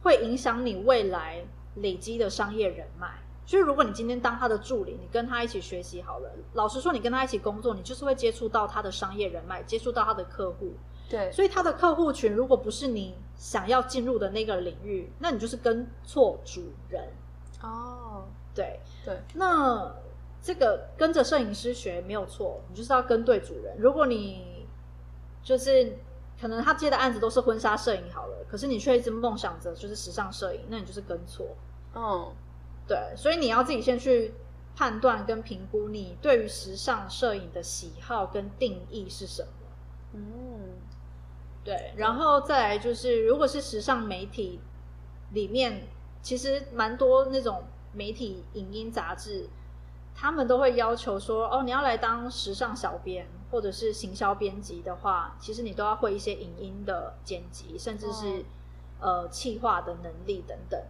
[0.03, 1.45] 会影响你未来。
[1.79, 6.31] 累积的商业人脉，就是如果你今天当他的助理，你跟他一起学习好了。
[6.55, 10.73] 老实说，你跟他一起工作，你就是会接触到他的商业人脉，接触到他的客户。
[11.09, 17.05] 对，所以他的客户群如果不是你想要进入的那个领域，那你就是跟错主人。
[17.61, 18.25] 哦，
[18.55, 19.95] 对对，那
[20.43, 23.77] 这个跟着摄影师学没有错，你就是要跟对主人。
[23.79, 24.67] 如果你
[25.43, 25.97] 就是
[26.41, 31.47] 可能他接的案子都是婚纱摄影好了，可是你却一直梦想着就是时尚摄影，那你就是跟错。
[31.95, 32.33] 嗯，
[32.87, 34.35] 对，所以你要自己先去
[34.77, 39.49] 判断跟评估你对于时尚摄影的喜好跟定义是什么。
[40.13, 40.21] 嗯，
[41.65, 44.61] 对，然后再来就是，如果是时尚媒体
[45.33, 45.87] 里面，
[46.23, 49.49] 其实蛮多那种媒体影音杂志，
[50.15, 58.45] 他们都会要求说，哦，你要来当时尚小编或者是行销编辑的话，其实你都要会一些影音的剪辑，甚至是
[59.01, 60.81] 呃企划的能力等等。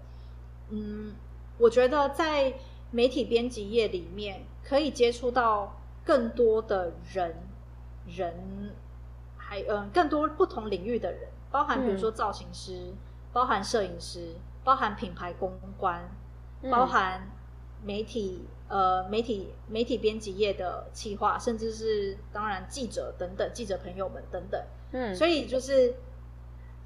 [0.70, 1.14] 嗯，
[1.58, 2.54] 我觉得在
[2.90, 7.34] 媒体编辑业里面，可以接触到更多的人，
[8.06, 8.72] 人
[9.36, 12.92] 还嗯更多不同领域的人，包含比如说造型师，
[13.32, 16.08] 包含摄影师，包含品牌公关，
[16.70, 17.30] 包含
[17.82, 24.60] 媒体呃媒体媒体编辑业的企划，甚至是当然记者等等记者朋友们等等。
[24.92, 25.94] 嗯，所以就是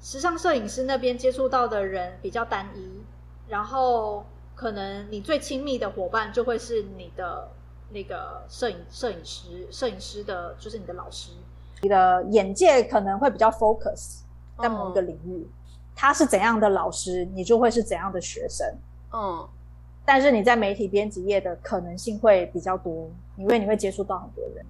[0.01, 3.03] 时尚摄影师那边接触到的人比较单一。
[3.47, 4.23] 然后，
[4.59, 7.47] 可能你最亲密的伙伴就会是你的
[7.91, 11.31] 那个摄影摄影师，摄影师的就是你的老师。
[11.81, 14.19] 你的眼界可能会比较 focus
[14.61, 15.47] 在某一个领域，
[15.95, 18.67] 他是怎样的老师，你就会是怎样的学生。
[19.13, 19.47] 嗯，
[20.03, 24.65] 但是你在媒体编辑业的可能性会比较多，因为你会接触到很多人。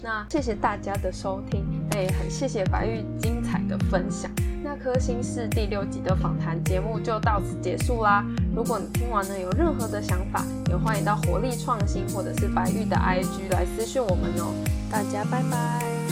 [0.00, 4.30] 那谢谢大家的收听，那也很谢谢白玉精彩的分享。
[4.68, 8.26] 那颗星是第六集的访谈节目就到此结束啦。
[8.52, 14.52] 如果你听完呢有任何的想法，也欢迎到活力创新或者是白玉的 IG 来私讯我们哦。
[14.90, 16.05] 大家拜拜。